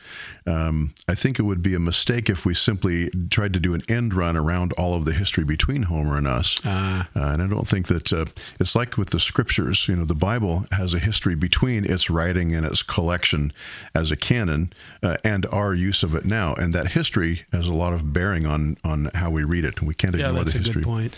um, 0.46 0.94
I 1.08 1.16
think 1.16 1.40
it 1.40 1.44
would 1.44 1.62
be 1.62 1.74
a 1.76 1.80
mistake 1.80 2.30
if 2.30 2.46
we 2.46 2.54
simply 2.54 3.10
tried 3.30 3.54
to 3.54 3.60
do 3.60 3.74
an 3.74 3.82
end 3.90 4.14
run 4.14 4.38
around 4.38 4.74
all 4.74 4.94
of 4.94 5.06
the 5.06 5.14
history 5.14 5.44
between 5.44 5.84
Homer 5.84 6.18
and 6.18 6.28
us. 6.28 6.60
Ah. 6.66 7.10
Uh, 7.16 7.20
and 7.20 7.42
I 7.42 7.48
don't 7.48 7.68
think 7.68 7.88
that 7.88 8.14
uh, 8.14 8.26
it's 8.60 8.76
like 8.76 8.98
with 8.98 9.10
the 9.10 9.20
scriptures. 9.20 9.88
You 9.88 9.96
know, 9.96 10.06
the 10.06 10.16
Bible 10.16 10.66
has 10.72 10.94
a 10.94 11.00
history 11.00 11.36
between 11.36 11.86
its 11.86 12.10
writing 12.10 12.54
and 12.54 12.66
its 12.66 12.84
collection 12.84 13.52
as 13.96 14.12
a 14.12 14.16
canon 14.16 14.74
uh, 15.04 15.18
and 15.24 15.46
our 15.48 15.74
use 15.74 16.04
of 16.04 16.16
it 16.16 16.26
now. 16.26 16.54
And 16.54 16.74
that 16.74 16.90
history 16.90 17.46
has 17.52 17.68
a 17.68 17.74
lot 17.74 17.94
of 17.94 18.14
bearing 18.14 18.46
on 18.46 18.78
on 18.84 19.12
how 19.16 19.30
we 19.30 19.44
read 19.44 19.66
it. 19.66 19.82
We 19.82 19.94
can't 19.94 20.16
yeah, 20.16 20.28
ignore 20.28 20.44
that's 20.44 20.54
the 20.54 20.60
a 20.60 20.62
history. 20.62 20.82
good 20.82 20.88
point. 20.88 21.18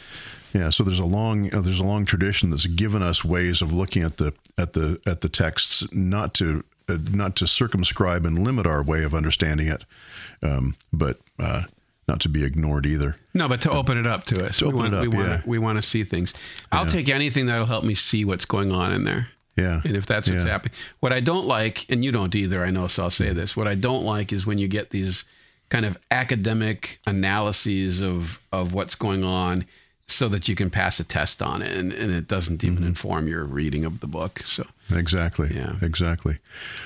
Yeah, 0.54 0.70
so 0.70 0.84
there's 0.84 1.00
a 1.00 1.06
long 1.06 1.54
uh, 1.54 1.62
there's 1.62 1.80
a 1.80 1.84
long 1.86 2.06
tradition 2.06 2.52
that's 2.52 2.68
given 2.68 3.02
us 3.02 3.26
ways 3.26 3.62
of 3.62 3.74
looking 3.74 4.04
at 4.04 4.18
the 4.18 4.34
at 4.58 4.74
the 4.74 5.00
at 5.06 5.22
the 5.22 5.30
texts, 5.30 5.86
not 5.92 6.34
to 6.36 6.64
uh, 6.88 6.98
not 7.12 7.36
to 7.38 7.48
circumscribe 7.48 8.26
and 8.26 8.44
limit 8.44 8.68
our 8.68 8.84
way 8.84 9.04
of 9.04 9.16
understanding 9.16 9.68
it, 9.68 9.84
um, 10.44 10.76
but 10.92 11.20
uh, 11.40 11.64
not 12.08 12.20
to 12.22 12.30
be 12.30 12.44
ignored 12.44 12.86
either. 12.86 13.16
No, 13.34 13.48
but 13.50 13.62
to 13.62 13.72
open 13.72 13.98
it 13.98 14.06
up 14.06 14.26
to 14.26 14.46
us. 14.46 14.58
To 14.58 14.66
we 14.66 14.70
open 14.70 14.80
want, 14.80 14.94
it 14.94 14.98
up, 14.98 15.02
we 15.02 15.08
want 15.18 15.30
yeah. 15.30 15.42
we 15.46 15.58
want 15.58 15.78
to 15.78 15.82
see 15.82 16.04
things. 16.04 16.34
I'll 16.72 16.86
take 16.86 17.10
anything 17.10 17.48
that'll 17.48 17.66
help 17.66 17.84
me 17.84 17.96
see 17.96 18.24
what's 18.26 18.46
going 18.46 18.72
on 18.72 18.92
in 18.94 19.04
there. 19.06 19.30
Yeah, 19.56 19.82
And 19.86 19.96
if 19.96 20.08
that's 20.08 20.28
what's 20.28 20.46
Yeah. 20.46 20.52
happening, 20.52 20.74
what 21.00 21.14
I 21.14 21.20
don't 21.20 21.46
like, 21.46 21.86
and 21.88 22.04
you 22.04 22.12
don't 22.12 22.34
either, 22.34 22.66
I 22.66 22.72
know, 22.72 22.88
so 22.88 23.04
I'll 23.04 23.12
say 23.12 23.34
this. 23.34 23.56
What 23.56 23.68
I 23.68 23.76
don't 23.76 24.04
like 24.04 24.34
is 24.34 24.48
when 24.48 24.58
you 24.58 24.68
get 24.68 24.90
these 24.90 25.26
kind 25.70 25.86
of 25.86 25.96
academic 26.10 27.00
analyses 27.06 28.02
of 28.02 28.40
of 28.52 28.74
what's 28.74 28.96
going 28.96 29.24
on, 29.24 29.66
so 30.08 30.28
that 30.30 30.48
you 30.48 30.56
can 30.56 30.70
pass 30.70 31.00
a 31.00 31.04
test 31.04 31.42
on 31.42 31.62
it, 31.62 31.76
and, 31.76 31.94
and 31.94 32.12
it 32.14 32.28
doesn't 32.28 32.64
even 32.64 32.78
mm-hmm. 32.78 32.88
inform 32.88 33.28
your 33.28 33.46
reading 33.46 33.86
of 33.86 34.00
the 34.00 34.08
book. 34.08 34.44
So 34.46 34.66
exactly. 34.92 35.54
Yeah. 35.54 35.76
exactly. 35.82 36.40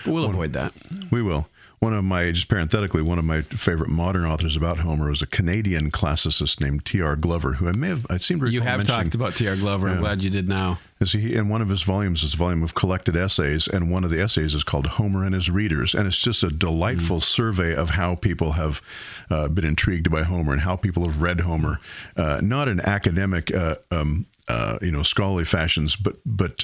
but 0.06 0.14
we'll 0.14 0.26
avoid 0.26 0.54
that. 0.54 0.74
We 1.12 1.22
will. 1.22 1.48
One 1.80 1.94
of 1.94 2.04
my, 2.04 2.32
just 2.32 2.48
parenthetically, 2.48 3.04
one 3.04 3.20
of 3.20 3.26
my 3.26 3.42
favorite 3.42 3.92
modern 3.92 4.26
authors 4.26 4.58
about 4.58 4.80
Homer 4.80 5.12
is 5.12 5.22
a 5.22 5.28
Canadian 5.28 5.92
classicist 5.92 6.60
named 6.60 6.86
T.R. 6.86 7.16
Glover, 7.16 7.54
who 7.54 7.68
I 7.68 7.74
may 7.74 7.90
have, 7.90 8.04
I 8.10 8.18
seem 8.18 8.40
to 8.40 8.50
You 8.50 8.62
have 8.62 8.84
talked 8.86 9.14
about 9.14 9.36
T.R. 9.36 9.56
Glover. 9.56 9.88
I'm 9.90 10.00
glad 10.00 10.24
you 10.24 10.32
did 10.32 10.50
now. 10.50 10.80
Is 11.00 11.12
he 11.12 11.36
in 11.36 11.50
one 11.50 11.62
of 11.62 11.70
his 11.70 11.84
volumes 11.84 12.24
is 12.24 12.34
a 12.34 12.38
volume 12.38 12.64
of 12.64 12.74
collected 12.74 13.16
essays, 13.16 13.68
and 13.68 13.92
one 13.92 14.04
of 14.04 14.10
the 14.10 14.20
essays 14.20 14.56
is 14.56 14.64
called 14.64 14.88
Homer 14.88 15.24
and 15.24 15.36
His 15.36 15.52
Readers, 15.52 15.94
and 15.94 16.08
it's 16.08 16.18
just 16.18 16.42
a 16.42 16.50
delightful 16.50 17.22
survey 17.22 17.76
of 17.76 17.92
how 17.92 18.16
people 18.16 18.54
have 18.54 18.82
uh, 19.30 19.48
been 19.48 19.66
intrigued 19.66 20.10
by 20.10 20.24
Homer 20.24 20.54
and 20.54 20.62
how 20.64 20.76
people 20.76 21.04
have 21.04 21.22
read 21.22 21.42
Homer, 21.42 21.80
uh, 22.16 22.42
not 22.42 22.68
in 22.68 22.80
academic, 22.80 23.54
uh, 23.54 23.76
um, 23.92 24.26
uh, 24.48 24.80
you 24.82 24.92
know, 24.92 25.04
scholarly 25.04 25.46
fashions, 25.46 25.96
but 25.96 26.16
but. 26.26 26.64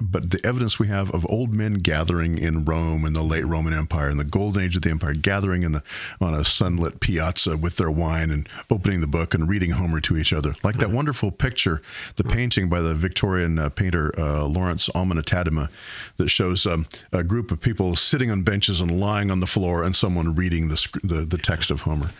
But 0.00 0.30
the 0.32 0.44
evidence 0.44 0.78
we 0.78 0.88
have 0.88 1.10
of 1.12 1.24
old 1.30 1.54
men 1.54 1.74
gathering 1.74 2.36
in 2.36 2.64
Rome 2.64 3.04
in 3.04 3.12
the 3.12 3.22
late 3.22 3.46
Roman 3.46 3.72
Empire 3.72 4.10
in 4.10 4.16
the 4.16 4.24
golden 4.24 4.62
age 4.62 4.74
of 4.76 4.82
the 4.82 4.90
empire, 4.90 5.14
gathering 5.14 5.62
in 5.62 5.72
the 5.72 5.82
on 6.20 6.34
a 6.34 6.44
sunlit 6.44 6.98
piazza 7.00 7.56
with 7.56 7.76
their 7.76 7.90
wine 7.90 8.30
and 8.30 8.48
opening 8.70 9.00
the 9.00 9.06
book 9.06 9.34
and 9.34 9.48
reading 9.48 9.70
Homer 9.70 10.00
to 10.00 10.16
each 10.16 10.32
other, 10.32 10.54
like 10.64 10.78
that 10.78 10.90
wonderful 10.90 11.30
picture, 11.30 11.80
the 12.16 12.24
painting 12.24 12.68
by 12.68 12.80
the 12.80 12.94
Victorian 12.94 13.58
uh, 13.58 13.68
painter 13.68 14.12
uh, 14.18 14.44
Lawrence 14.46 14.88
Alma-Tadema, 14.94 15.68
that 16.16 16.28
shows 16.28 16.66
um, 16.66 16.86
a 17.12 17.22
group 17.22 17.52
of 17.52 17.60
people 17.60 17.94
sitting 17.94 18.30
on 18.30 18.42
benches 18.42 18.80
and 18.80 18.98
lying 19.00 19.30
on 19.30 19.38
the 19.40 19.46
floor, 19.46 19.84
and 19.84 19.94
someone 19.94 20.34
reading 20.34 20.68
the 20.68 20.88
the, 21.04 21.20
the 21.20 21.38
text 21.38 21.70
of 21.70 21.82
Homer. 21.82 22.10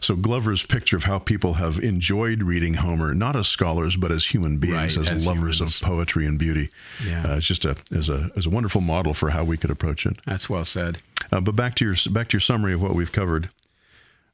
So 0.00 0.14
Glover's 0.14 0.62
picture 0.64 0.96
of 0.96 1.04
how 1.04 1.18
people 1.18 1.54
have 1.54 1.78
enjoyed 1.80 2.42
reading 2.44 2.74
Homer, 2.74 3.12
not 3.12 3.34
as 3.34 3.48
scholars 3.48 3.96
but 3.96 4.12
as 4.12 4.26
human 4.26 4.58
beings, 4.58 4.96
Right, 4.96 5.06
as, 5.06 5.08
as 5.10 5.26
lovers 5.26 5.58
humans. 5.58 5.80
of 5.80 5.82
poetry 5.82 6.26
and 6.26 6.38
beauty. 6.38 6.70
Yeah. 7.04 7.23
Uh, 7.24 7.36
it's 7.36 7.46
just 7.46 7.64
a 7.64 7.76
as 7.94 8.08
a 8.08 8.30
as 8.36 8.46
a 8.46 8.50
wonderful 8.50 8.80
model 8.80 9.14
for 9.14 9.30
how 9.30 9.44
we 9.44 9.56
could 9.56 9.70
approach 9.70 10.04
it. 10.04 10.18
That's 10.26 10.50
well 10.50 10.64
said. 10.64 10.98
Uh, 11.32 11.40
but 11.40 11.56
back 11.56 11.74
to 11.76 11.84
your 11.84 11.96
back 12.10 12.28
to 12.28 12.34
your 12.34 12.40
summary 12.40 12.74
of 12.74 12.82
what 12.82 12.94
we've 12.94 13.12
covered. 13.12 13.48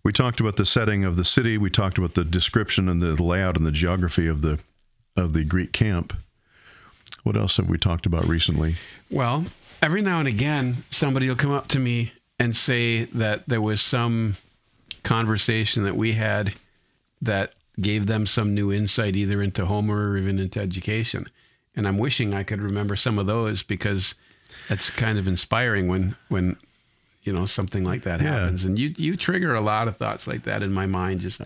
We 0.03 0.13
talked 0.13 0.41
about 0.41 0.57
the 0.57 0.67
setting 0.67 1.05
of 1.05 1.17
the 1.17 1.25
city. 1.25 1.59
We 1.59 1.71
talked 1.71 1.99
about 1.99 2.15
the 2.15 2.25
description 2.25 2.89
and 2.89 3.03
the 3.03 3.23
layout 3.23 3.57
and 3.57 3.67
the 3.67 3.71
geography 3.71 4.27
of 4.27 4.43
the 4.43 4.59
of 5.17 5.35
the 5.35 5.45
Greek 5.45 5.73
camp. 5.73 6.15
What 7.23 7.37
else 7.37 7.59
have 7.59 7.69
we 7.69 7.79
talked 7.79 8.07
about 8.07 8.27
recently? 8.27 8.77
Well, 9.11 9.45
every 9.83 10.03
now 10.03 10.19
and 10.19 10.29
again, 10.29 10.85
somebody 10.91 11.29
will 11.29 11.37
come 11.37 11.53
up 11.53 11.69
to 11.69 11.79
me 11.79 12.13
and 12.39 12.57
say 12.57 13.05
that 13.05 13.49
there 13.49 13.61
was 13.61 13.83
some 13.83 14.37
conversation 15.03 15.85
that 15.85 15.97
we 15.97 16.13
had 16.13 16.55
that 17.21 17.55
gave 17.81 18.07
them 18.07 18.27
some 18.27 18.55
new 18.55 18.73
insight 18.73 19.17
either 19.17 19.43
into 19.43 19.67
Homer 19.67 20.11
or 20.11 20.17
even 20.17 20.39
into 20.39 20.61
education. 20.61 21.29
And 21.77 21.87
I'm 21.87 21.99
wishing 21.99 22.35
I 22.35 22.43
could 22.43 22.61
remember 22.61 22.97
some 22.97 23.19
of 23.19 23.27
those 23.27 23.63
because 23.63 24.15
it's 24.69 24.91
kind 24.91 25.19
of 25.19 25.29
inspiring 25.29 25.89
when 25.89 26.17
when 26.29 26.57
you 27.23 27.33
know 27.33 27.45
something 27.47 27.85
like 27.85 28.03
that 28.03 28.21
Yeah. 28.21 28.33
happens 28.41 28.65
and 28.65 28.79
you 28.79 28.95
you 28.97 29.17
trigger 29.17 29.55
a 29.55 29.61
lot 29.61 29.89
of 29.89 29.97
thoughts 29.99 30.27
like 30.27 30.45
that 30.45 30.63
in 30.63 30.73
my 30.73 30.87
mind 30.87 31.21
just 31.21 31.41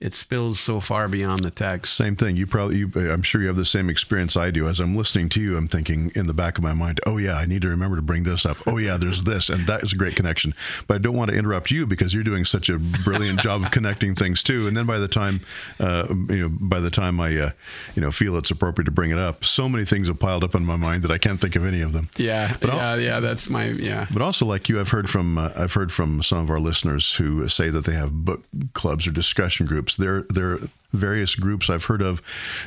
it 0.00 0.14
spills 0.14 0.58
so 0.60 0.80
far 0.80 1.08
beyond 1.08 1.42
the 1.42 1.50
text 1.50 1.94
Same 1.96 2.14
thing. 2.14 2.36
You 2.36 2.46
probably, 2.46 2.78
you, 2.78 2.90
I'm 3.10 3.22
sure 3.22 3.40
you 3.40 3.48
have 3.48 3.56
the 3.56 3.64
same 3.64 3.90
experience 3.90 4.36
I 4.36 4.52
do. 4.52 4.68
As 4.68 4.78
I'm 4.78 4.94
listening 4.96 5.28
to 5.30 5.40
you, 5.40 5.56
I'm 5.56 5.66
thinking 5.66 6.12
in 6.14 6.28
the 6.28 6.32
back 6.34 6.56
of 6.56 6.62
my 6.62 6.72
mind, 6.72 7.00
"Oh 7.04 7.16
yeah, 7.16 7.34
I 7.34 7.46
need 7.46 7.62
to 7.62 7.68
remember 7.68 7.96
to 7.96 8.02
bring 8.02 8.22
this 8.22 8.46
up. 8.46 8.58
Oh 8.66 8.76
yeah, 8.78 8.96
there's 8.96 9.24
this, 9.24 9.48
and 9.50 9.66
that 9.66 9.82
is 9.82 9.92
a 9.92 9.96
great 9.96 10.14
connection." 10.14 10.54
But 10.86 10.94
I 10.94 10.98
don't 10.98 11.16
want 11.16 11.30
to 11.32 11.36
interrupt 11.36 11.72
you 11.72 11.84
because 11.84 12.14
you're 12.14 12.22
doing 12.22 12.44
such 12.44 12.68
a 12.68 12.78
brilliant 12.78 13.40
job 13.40 13.64
of 13.64 13.72
connecting 13.72 14.14
things 14.14 14.44
too. 14.44 14.68
And 14.68 14.76
then 14.76 14.86
by 14.86 14.98
the 15.00 15.08
time, 15.08 15.40
uh, 15.80 16.06
you 16.30 16.42
know, 16.42 16.48
by 16.48 16.78
the 16.78 16.90
time 16.90 17.18
I, 17.18 17.36
uh, 17.36 17.50
you 17.96 18.00
know, 18.02 18.12
feel 18.12 18.36
it's 18.36 18.52
appropriate 18.52 18.84
to 18.86 18.92
bring 18.92 19.10
it 19.10 19.18
up, 19.18 19.44
so 19.44 19.68
many 19.68 19.84
things 19.84 20.06
have 20.06 20.20
piled 20.20 20.44
up 20.44 20.54
in 20.54 20.64
my 20.64 20.76
mind 20.76 21.02
that 21.02 21.10
I 21.10 21.18
can't 21.18 21.40
think 21.40 21.56
of 21.56 21.64
any 21.66 21.80
of 21.80 21.92
them. 21.92 22.08
yeah 22.16 22.56
But 22.60 22.70
I'll- 22.70 23.00
yeah 23.00 23.08
yeah 23.14 23.20
that's 23.20 23.50
my 23.50 23.66
yeah 23.70 24.06
But 24.12 24.22
also, 24.22 24.46
like 24.46 24.68
you, 24.68 24.78
I've 24.78 24.90
heard 24.90 25.10
from 25.10 25.27
uh, 25.36 25.52
I've 25.56 25.72
heard 25.74 25.92
from 25.92 26.22
some 26.22 26.38
of 26.38 26.48
our 26.50 26.60
listeners 26.60 27.16
who 27.16 27.46
say 27.48 27.68
that 27.70 27.84
they 27.84 27.92
have 27.94 28.12
book 28.24 28.44
clubs 28.72 29.06
or 29.06 29.10
discussion 29.10 29.66
groups. 29.66 29.96
There, 29.96 30.22
there 30.30 30.52
are 30.52 30.60
various 30.92 31.34
groups 31.34 31.68
I've 31.68 31.84
heard 31.84 32.00
of 32.00 32.22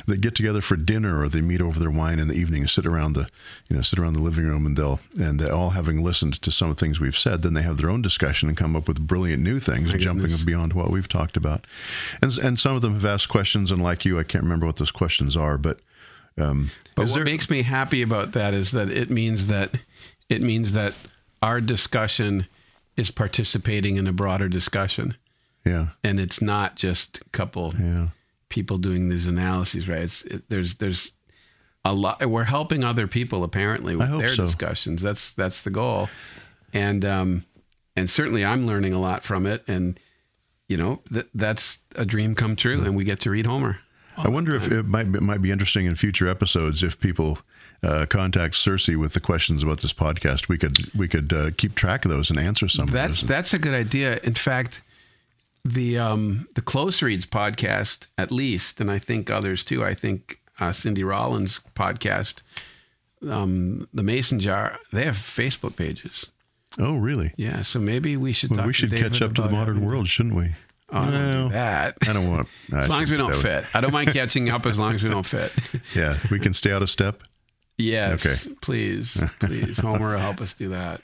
that 0.06 0.20
get 0.20 0.34
together 0.36 0.60
for 0.60 0.76
dinner 0.76 1.20
or 1.20 1.28
they 1.28 1.40
meet 1.40 1.60
over 1.60 1.80
their 1.80 1.90
wine 1.90 2.18
in 2.20 2.28
the 2.28 2.34
evening 2.34 2.60
and 2.60 2.70
sit 2.70 2.86
around 2.86 3.14
the, 3.14 3.28
you 3.68 3.74
know, 3.74 3.82
sit 3.82 3.98
around 3.98 4.12
the 4.12 4.20
living 4.20 4.46
room 4.46 4.66
and 4.66 4.76
they'll 4.76 5.00
and 5.18 5.42
all 5.42 5.70
having 5.70 6.04
listened 6.04 6.40
to 6.42 6.52
some 6.52 6.70
of 6.70 6.76
the 6.76 6.80
things 6.80 7.00
we've 7.00 7.18
said, 7.18 7.42
then 7.42 7.54
they 7.54 7.62
have 7.62 7.78
their 7.78 7.90
own 7.90 8.02
discussion 8.02 8.48
and 8.48 8.56
come 8.56 8.76
up 8.76 8.86
with 8.86 9.04
brilliant 9.06 9.42
new 9.42 9.58
things, 9.58 9.92
jumping 9.94 10.22
goodness. 10.26 10.44
beyond 10.44 10.74
what 10.74 10.90
we've 10.90 11.08
talked 11.08 11.36
about. 11.36 11.66
And 12.20 12.36
and 12.38 12.60
some 12.60 12.76
of 12.76 12.82
them 12.82 12.92
have 12.94 13.04
asked 13.04 13.28
questions, 13.28 13.72
and 13.72 13.82
like 13.82 14.04
you, 14.04 14.18
I 14.18 14.22
can't 14.22 14.44
remember 14.44 14.66
what 14.66 14.76
those 14.76 14.92
questions 14.92 15.36
are, 15.36 15.58
but. 15.58 15.80
Um, 16.38 16.70
But 16.94 17.06
what 17.06 17.14
there- 17.14 17.24
makes 17.24 17.50
me 17.50 17.62
happy 17.62 18.00
about 18.02 18.32
that 18.32 18.54
is 18.54 18.70
that 18.70 18.88
it 18.90 19.10
means 19.10 19.48
that 19.48 19.74
it 20.30 20.40
means 20.40 20.72
that 20.72 20.94
our 21.42 21.60
discussion 21.60 22.46
is 22.96 23.10
participating 23.10 23.96
in 23.96 24.06
a 24.06 24.12
broader 24.12 24.48
discussion, 24.48 25.16
yeah, 25.64 25.88
and 26.02 26.20
it's 26.20 26.40
not 26.40 26.76
just 26.76 27.18
a 27.18 27.28
couple 27.30 27.74
yeah. 27.78 28.08
people 28.48 28.78
doing 28.78 29.08
these 29.08 29.26
analyses. 29.26 29.88
Right? 29.88 30.02
It's 30.02 30.22
it, 30.22 30.48
there's 30.48 30.76
there's 30.76 31.12
a 31.84 31.92
lot. 31.92 32.24
We're 32.24 32.44
helping 32.44 32.84
other 32.84 33.06
people 33.06 33.44
apparently 33.44 33.96
with 33.96 34.18
their 34.18 34.28
so. 34.28 34.46
discussions. 34.46 35.02
That's 35.02 35.34
that's 35.34 35.62
the 35.62 35.70
goal, 35.70 36.08
and 36.72 37.04
um, 37.04 37.44
and 37.96 38.08
certainly 38.08 38.44
I'm 38.44 38.66
learning 38.66 38.92
a 38.92 39.00
lot 39.00 39.24
from 39.24 39.46
it. 39.46 39.64
And 39.66 39.98
you 40.68 40.76
know 40.76 41.02
that 41.10 41.28
that's 41.34 41.80
a 41.96 42.04
dream 42.04 42.34
come 42.34 42.56
true, 42.56 42.82
and 42.84 42.96
we 42.96 43.04
get 43.04 43.20
to 43.20 43.30
read 43.30 43.46
Homer. 43.46 43.78
I 44.16 44.28
wonder 44.28 44.54
if 44.54 44.70
it 44.70 44.84
might 44.84 45.06
it 45.06 45.22
might 45.22 45.42
be 45.42 45.50
interesting 45.50 45.86
in 45.86 45.94
future 45.94 46.28
episodes 46.28 46.82
if 46.82 47.00
people 47.00 47.38
uh, 47.82 48.06
contact 48.06 48.54
CiRCE 48.54 48.96
with 48.98 49.12
the 49.14 49.20
questions 49.20 49.62
about 49.62 49.80
this 49.80 49.92
podcast. 49.92 50.48
We 50.48 50.58
could 50.58 50.76
we 50.94 51.08
could 51.08 51.32
uh, 51.32 51.50
keep 51.56 51.74
track 51.74 52.04
of 52.04 52.10
those 52.10 52.30
and 52.30 52.38
answer 52.38 52.68
some. 52.68 52.86
That's 52.86 53.22
of 53.22 53.28
those. 53.28 53.36
that's 53.36 53.54
a 53.54 53.58
good 53.58 53.74
idea. 53.74 54.20
In 54.22 54.34
fact, 54.34 54.80
the 55.64 55.98
um, 55.98 56.48
the 56.54 56.62
Close 56.62 57.02
Reads 57.02 57.26
podcast, 57.26 58.06
at 58.18 58.30
least, 58.30 58.80
and 58.80 58.90
I 58.90 58.98
think 58.98 59.30
others 59.30 59.64
too. 59.64 59.84
I 59.84 59.94
think 59.94 60.38
uh, 60.60 60.72
Cindy 60.72 61.02
Rollins' 61.04 61.60
podcast, 61.74 62.36
um, 63.28 63.88
the 63.92 64.02
Mason 64.02 64.38
Jar, 64.40 64.78
they 64.92 65.04
have 65.04 65.16
Facebook 65.16 65.76
pages. 65.76 66.26
Oh, 66.78 66.96
really? 66.96 67.32
Yeah, 67.36 67.62
so 67.62 67.78
maybe 67.78 68.16
we 68.16 68.32
should. 68.32 68.50
Well, 68.50 68.58
talk 68.58 68.66
we 68.66 68.72
should 68.72 68.90
David 68.90 69.12
catch 69.12 69.22
up 69.22 69.34
to 69.34 69.42
the 69.42 69.50
modern 69.50 69.74
having- 69.76 69.88
world, 69.88 70.08
shouldn't 70.08 70.34
we? 70.34 70.54
Oh, 70.94 70.98
I 70.98 71.10
don't 71.10 71.12
Well, 71.12 71.48
that. 71.50 71.96
I 72.06 72.12
don't 72.12 72.30
want. 72.30 72.48
As 72.70 72.86
long 72.88 73.02
as 73.02 73.10
we 73.10 73.16
don't 73.16 73.34
fit. 73.34 73.64
I 73.72 73.80
don't 73.80 73.92
mind 73.92 74.10
catching 74.12 74.50
up 74.50 74.66
as 74.66 74.78
long 74.78 74.94
as 74.94 75.02
we 75.02 75.08
don't 75.08 75.24
fit. 75.26 75.50
Yeah, 75.94 76.18
we 76.30 76.38
can 76.38 76.52
stay 76.52 76.70
out 76.70 76.82
of 76.82 76.90
step. 76.90 77.22
Yes, 77.82 78.24
Okay. 78.26 78.54
please, 78.60 79.20
please. 79.40 79.78
Homer 79.78 80.12
will 80.12 80.18
help 80.18 80.40
us 80.40 80.54
do 80.54 80.68
that. 80.70 81.00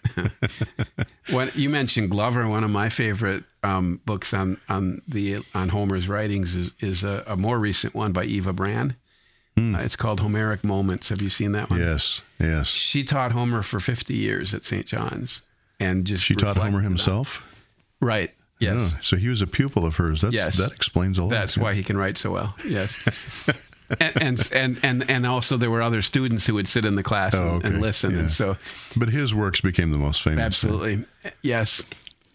when 1.30 1.50
you 1.54 1.68
mentioned 1.70 2.10
Glover, 2.10 2.46
one 2.46 2.64
of 2.64 2.70
my 2.70 2.88
favorite 2.88 3.44
um, 3.62 4.00
books 4.06 4.32
on 4.32 4.58
on 4.68 5.02
the 5.08 5.38
on 5.54 5.68
Homer's 5.70 6.08
writings 6.08 6.54
is 6.54 6.70
is 6.80 7.04
a, 7.04 7.24
a 7.26 7.36
more 7.36 7.58
recent 7.58 7.94
one 7.94 8.12
by 8.12 8.24
Eva 8.24 8.52
Brann. 8.52 8.96
Uh, 9.56 9.78
it's 9.80 9.96
called 9.96 10.20
Homeric 10.20 10.62
Moments. 10.62 11.08
Have 11.08 11.20
you 11.20 11.30
seen 11.30 11.50
that 11.50 11.68
one? 11.68 11.80
Yes, 11.80 12.22
yes. 12.38 12.68
She 12.68 13.02
taught 13.02 13.32
Homer 13.32 13.62
for 13.64 13.80
50 13.80 14.14
years 14.14 14.54
at 14.54 14.64
St. 14.64 14.86
John's, 14.86 15.42
and 15.80 16.04
just 16.04 16.22
She 16.22 16.36
taught 16.36 16.56
Homer 16.56 16.78
on- 16.78 16.84
himself. 16.84 17.44
Right. 18.00 18.32
Yes. 18.60 18.76
Oh, 18.78 18.98
so 19.00 19.16
he 19.16 19.28
was 19.28 19.42
a 19.42 19.48
pupil 19.48 19.84
of 19.84 19.96
hers. 19.96 20.20
That's 20.20 20.32
Yes. 20.34 20.56
that 20.58 20.70
explains 20.70 21.18
a 21.18 21.24
lot. 21.24 21.30
That's 21.30 21.58
why 21.58 21.74
he 21.74 21.82
can 21.82 21.96
write 21.96 22.16
so 22.18 22.30
well. 22.30 22.54
Yes. 22.64 23.04
and, 24.00 24.48
and 24.52 24.78
and 24.82 25.10
and 25.10 25.26
also 25.26 25.56
there 25.56 25.70
were 25.70 25.82
other 25.82 26.02
students 26.02 26.46
who 26.46 26.54
would 26.54 26.68
sit 26.68 26.84
in 26.84 26.94
the 26.94 27.02
class 27.02 27.34
oh, 27.34 27.38
and, 27.38 27.48
Oh, 27.48 27.54
okay. 27.56 27.68
and 27.68 27.80
listen, 27.80 28.12
Yeah. 28.12 28.18
and 28.20 28.30
so 28.32 28.56
But 28.96 29.10
his 29.10 29.34
works 29.34 29.60
became 29.60 29.90
the 29.90 29.98
most 29.98 30.22
famous. 30.22 30.44
absolutely 30.44 31.04
yes. 31.42 31.82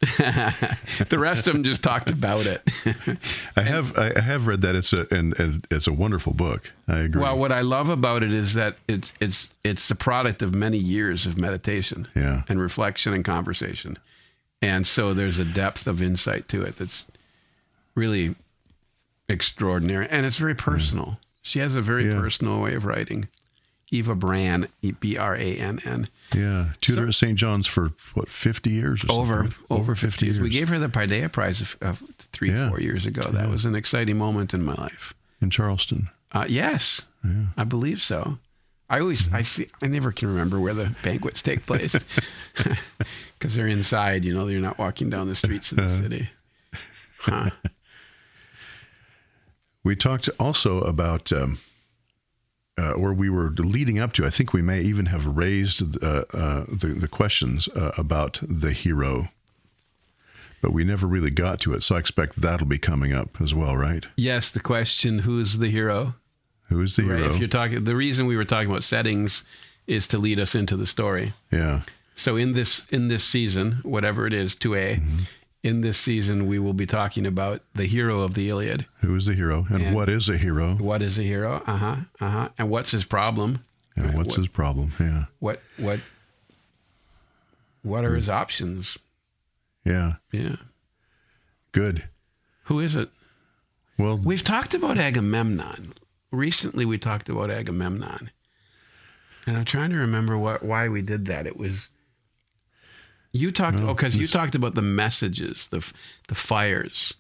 the 0.17 1.17
rest 1.17 1.47
of 1.47 1.53
them 1.53 1.63
just 1.63 1.81
talked 1.81 2.09
about 2.09 2.45
it. 2.45 2.61
I 3.55 3.61
have 3.61 3.97
I 3.97 4.11
I 4.17 4.19
have 4.19 4.47
read 4.47 4.59
that 4.61 4.75
it's 4.75 4.91
a 4.91 5.07
and, 5.11 5.39
and 5.39 5.65
it's 5.71 5.87
a 5.87 5.93
wonderful 5.93 6.33
book. 6.33 6.73
I 6.89 6.99
agree. 6.99 7.21
well, 7.21 7.37
what 7.37 7.53
I 7.53 7.61
love 7.61 7.87
about 7.87 8.21
it 8.21 8.33
is 8.33 8.53
that 8.55 8.75
it's 8.89 9.13
it's 9.21 9.53
it's 9.63 9.87
the 9.87 9.95
product 9.95 10.41
of 10.41 10.53
many 10.53 10.77
years 10.77 11.25
of 11.25 11.37
meditation 11.37 12.09
Yeah. 12.15 12.41
and 12.49 12.59
reflection 12.59 13.13
and 13.13 13.23
conversation, 13.23 13.97
and 14.61 14.85
so 14.85 15.13
there's 15.13 15.39
a 15.39 15.45
depth 15.45 15.87
of 15.87 16.01
insight 16.01 16.49
to 16.49 16.63
it 16.63 16.75
that's 16.77 17.05
really 17.95 18.35
extraordinary, 19.29 20.07
and 20.09 20.25
it's 20.25 20.37
very 20.37 20.53
hmm. 20.53 20.59
personal. 20.59 21.19
She 21.43 21.60
has 21.60 21.75
a 21.75 21.82
very 21.82 22.08
Yeah. 22.10 22.19
personal 22.19 22.60
way 22.62 22.73
of 22.73 22.86
writing. 22.86 23.27
Eva 23.91 24.15
Bran, 24.15 24.62
Brann, 24.62 24.69
E 24.82 24.91
B 24.93 25.17
R 25.17 25.36
A 25.36 25.56
N 25.56 25.79
N. 25.86 26.08
yeah, 26.34 26.69
tutor 26.82 27.08
at 27.10 27.13
St. 27.13 27.38
John's 27.38 27.67
for 27.67 27.91
what 28.15 28.27
fifty 28.32 28.71
years 28.71 29.03
or 29.03 29.12
Over 29.12 29.36
something? 29.43 29.56
over 29.69 29.93
50 29.95 30.25
years. 30.25 30.39
We 30.39 30.49
gave 30.49 30.69
her 30.69 30.79
the 30.79 30.88
Paideia 30.89 31.32
Prize 31.32 31.62
of, 31.62 31.77
of 31.79 32.01
three, 32.17 32.49
Yeah. 32.49 32.69
four 32.69 32.79
years 32.79 33.06
ago. 33.06 33.29
That 33.29 33.49
was 33.49 33.65
an 33.65 33.75
exciting 33.75 34.17
moment 34.17 34.51
in 34.53 34.63
my 34.63 34.73
life. 34.73 35.13
in 35.41 35.51
Charleston. 35.51 36.10
Uh, 36.32 36.45
yes, 36.49 37.01
I 37.58 37.63
believe 37.65 38.01
so. 38.01 38.39
I 38.89 38.99
always, 38.99 39.32
I 39.34 39.41
see, 39.43 39.67
I 39.84 39.88
never 39.88 40.12
can 40.12 40.27
remember 40.29 40.60
where 40.60 40.73
the 40.73 40.95
banquets 41.03 41.41
take 41.43 41.65
place 41.67 41.95
because 43.38 43.56
they're 43.56 43.67
inside. 43.67 44.25
You 44.25 44.34
know, 44.34 44.47
you're 44.47 44.60
not 44.62 44.77
walking 44.79 45.10
down 45.12 45.27
the 45.27 45.36
streets 45.36 45.71
of 45.71 45.77
the 45.77 45.89
city. 45.89 46.29
Huh. 47.19 47.49
We 49.84 49.96
talked 49.96 50.30
also 50.39 50.80
about, 50.82 51.32
um, 51.34 51.60
uh, 52.78 52.91
or 52.93 53.13
we 53.13 53.30
were 53.30 53.50
leading 53.50 54.00
up 54.00 54.13
to. 54.13 54.26
I 54.26 54.30
think 54.30 54.54
we 54.54 54.62
may 54.62 54.82
even 54.82 55.08
have 55.08 55.26
raised 55.26 56.04
uh, 56.04 56.24
uh, 56.34 56.65
the 56.69 56.96
the 57.00 57.08
questions 57.08 57.67
uh, 57.76 57.91
about 57.98 58.39
the 58.41 58.72
hero, 58.72 59.28
but 60.62 60.72
we 60.72 60.84
never 60.84 61.06
really 61.06 61.32
got 61.32 61.60
to 61.62 61.74
it. 61.74 61.84
So 61.84 61.96
I 61.96 62.00
expect 62.00 62.38
that'll 62.38 62.67
be 62.67 62.78
coming 62.80 63.13
up 63.13 63.41
as 63.41 63.54
well, 63.54 63.76
right? 63.76 64.06
Yes, 64.15 64.50
the 64.50 64.62
question: 64.62 65.19
Who's 65.19 65.58
the 65.58 65.69
hero? 65.69 66.15
Who 66.69 66.82
is 66.82 66.96
the 66.96 67.04
Right. 67.04 67.19
hero? 67.19 67.34
If 67.34 67.39
you're 67.39 67.50
talking, 67.50 67.84
the 67.84 67.96
reason 67.96 68.26
we 68.26 68.38
were 68.38 68.46
talking 68.46 68.69
about 68.69 68.84
settings 68.84 69.43
is 69.86 70.08
to 70.08 70.17
lead 70.17 70.39
us 70.39 70.56
into 70.56 70.78
the 70.78 70.88
story. 70.88 71.34
yeah, 71.52 71.82
So 72.15 72.38
in 72.38 72.54
this 72.54 72.86
in 72.89 73.10
this 73.10 73.24
season, 73.26 73.80
whatever 73.84 74.26
it 74.26 74.34
is, 74.34 74.56
two 74.56 74.74
A, 74.76 74.96
Mm-hmm. 74.96 75.24
In 75.63 75.80
this 75.82 75.97
season 75.97 76.45
we 76.45 76.60
will 76.60 76.73
be 76.73 76.86
talking 76.86 77.26
about 77.26 77.62
the 77.73 77.86
hero 77.86 78.21
of 78.21 78.34
the 78.34 78.49
Iliad. 78.49 78.86
who 78.99 79.15
is 79.15 79.26
the 79.28 79.34
hero, 79.34 79.65
and, 79.69 79.82
And- 79.84 79.95
what 79.95 80.10
is 80.10 80.28
a 80.30 80.38
hero, 80.38 80.76
What 80.76 81.02
is 81.02 81.17
a 81.17 81.23
hero? 81.23 81.63
Uh 81.65 81.78
huh. 81.78 81.95
Uh 82.19 82.30
huh. 82.30 82.49
And 82.58 82.69
what's 82.69 82.91
his 82.91 83.06
problem? 83.06 83.62
and 83.95 84.08
Right, 84.08 84.15
what's 84.15 84.30
what- 84.30 84.38
his 84.39 84.47
problem? 84.49 84.93
Yeah, 84.99 85.26
What 85.39 85.62
what 85.78 85.99
what 87.82 88.06
are 88.06 88.15
his 88.15 88.30
options? 88.30 88.97
yeah, 89.86 90.13
Yeah. 90.32 90.56
good. 91.71 92.06
Who 92.65 92.80
is 92.80 92.95
it? 92.95 93.10
Well, 93.97 94.17
We've 94.17 94.43
talked 94.43 94.73
about 94.73 94.97
Agamemnon. 94.97 95.93
Recently 96.32 96.86
we 96.86 96.97
talked 96.97 97.30
about 97.30 97.52
Agamemnon. 97.52 98.32
And 99.45 99.58
I'm 99.58 99.65
trying 99.65 99.89
to 99.91 99.97
remember 99.97 100.38
what 100.38 100.63
why 100.63 100.88
we 100.88 101.02
did 101.02 101.26
that. 101.28 101.45
It 101.45 101.58
was 101.58 101.89
you 103.34 103.52
talked 103.52 103.80
oh 103.80 103.93
cuz 103.96 104.15
you 104.15 104.28
talked 104.28 104.56
about 104.56 104.76
the 104.76 104.82
messages, 104.82 105.67
the 105.67 105.84
the 106.28 106.36
fires. 106.36 107.15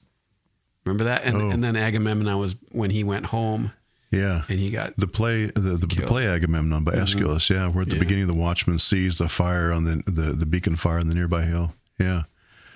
Remember 0.85 1.03
that? 1.05 1.23
And 1.23 1.37
Oh. 1.37 1.49
and 1.49 1.63
then 1.63 1.75
Agamemnon 1.75 2.37
was 2.37 2.55
when 2.71 2.89
he 2.91 3.03
went 3.03 3.27
home 3.27 3.71
yeah. 4.11 4.43
and 4.49 4.59
he 4.59 4.69
got 4.69 4.93
The 4.97 5.07
play, 5.07 5.45
the, 5.47 5.77
the, 5.77 5.87
the 5.87 6.03
play 6.05 6.27
Agamemnon 6.27 6.83
by 6.83 6.91
Aeschylus, 6.93 7.49
yeah, 7.49 7.67
where 7.67 7.81
at 7.83 7.89
the 7.89 7.95
Yeah. 7.95 8.01
beginning 8.01 8.27
the 8.27 8.33
watchman 8.33 8.77
sees 8.79 9.17
the 9.17 9.27
fire 9.27 9.71
on 9.73 9.83
the, 9.85 10.03
the 10.05 10.33
the 10.33 10.45
beacon 10.45 10.75
fire 10.75 10.99
on 10.99 11.07
the 11.09 11.15
nearby 11.15 11.43
hill. 11.45 11.73
Yeah, 11.99 12.23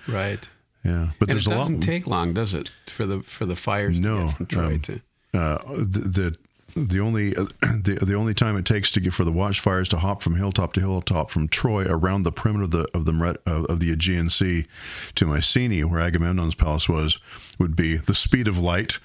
right. 0.07 0.47
yeah. 0.85 1.11
But 1.19 1.29
And 1.29 1.31
it 1.31 1.33
there's 1.33 1.47
a 1.47 1.49
lot. 1.51 1.57
doesn't 1.67 1.81
take 1.81 2.07
long, 2.07 2.33
does 2.33 2.53
it, 2.53 2.71
for 2.87 3.05
the 3.05 3.21
for 3.21 3.45
the 3.45 3.55
fires 3.55 3.99
No, 3.99 4.17
to 4.19 4.25
get 4.27 4.37
from 4.37 4.45
Troy 4.47 4.73
um, 4.75 4.79
to 4.79 5.01
uh, 5.33 5.57
the, 5.75 5.99
the 5.99 6.35
the 6.85 6.99
only 6.99 7.35
uh, 7.35 7.45
the, 7.61 7.99
the 8.01 8.15
only 8.15 8.33
time 8.33 8.55
it 8.57 8.65
takes 8.65 8.91
to 8.91 8.99
get 8.99 9.13
for 9.13 9.23
the 9.23 9.31
watchfires 9.31 9.87
to 9.89 9.97
hop 9.97 10.21
from 10.21 10.35
hilltop 10.35 10.73
to 10.73 10.79
hilltop 10.79 11.29
from 11.29 11.47
Troy 11.47 11.85
around 11.85 12.23
the 12.23 12.31
perimeter 12.31 12.65
of 12.65 12.71
the 12.71 12.87
of 12.93 13.05
the 13.05 13.39
of 13.45 13.65
of 13.65 13.79
the 13.79 13.91
Aegean 13.91 14.29
Sea 14.29 14.65
to 15.15 15.25
Mycenae, 15.25 15.83
where 15.83 15.99
Agamemnon's 15.99 16.55
palace 16.55 16.87
was, 16.87 17.19
would 17.59 17.75
be 17.75 17.97
the 17.97 18.15
speed 18.15 18.47
of 18.47 18.57
light. 18.57 18.99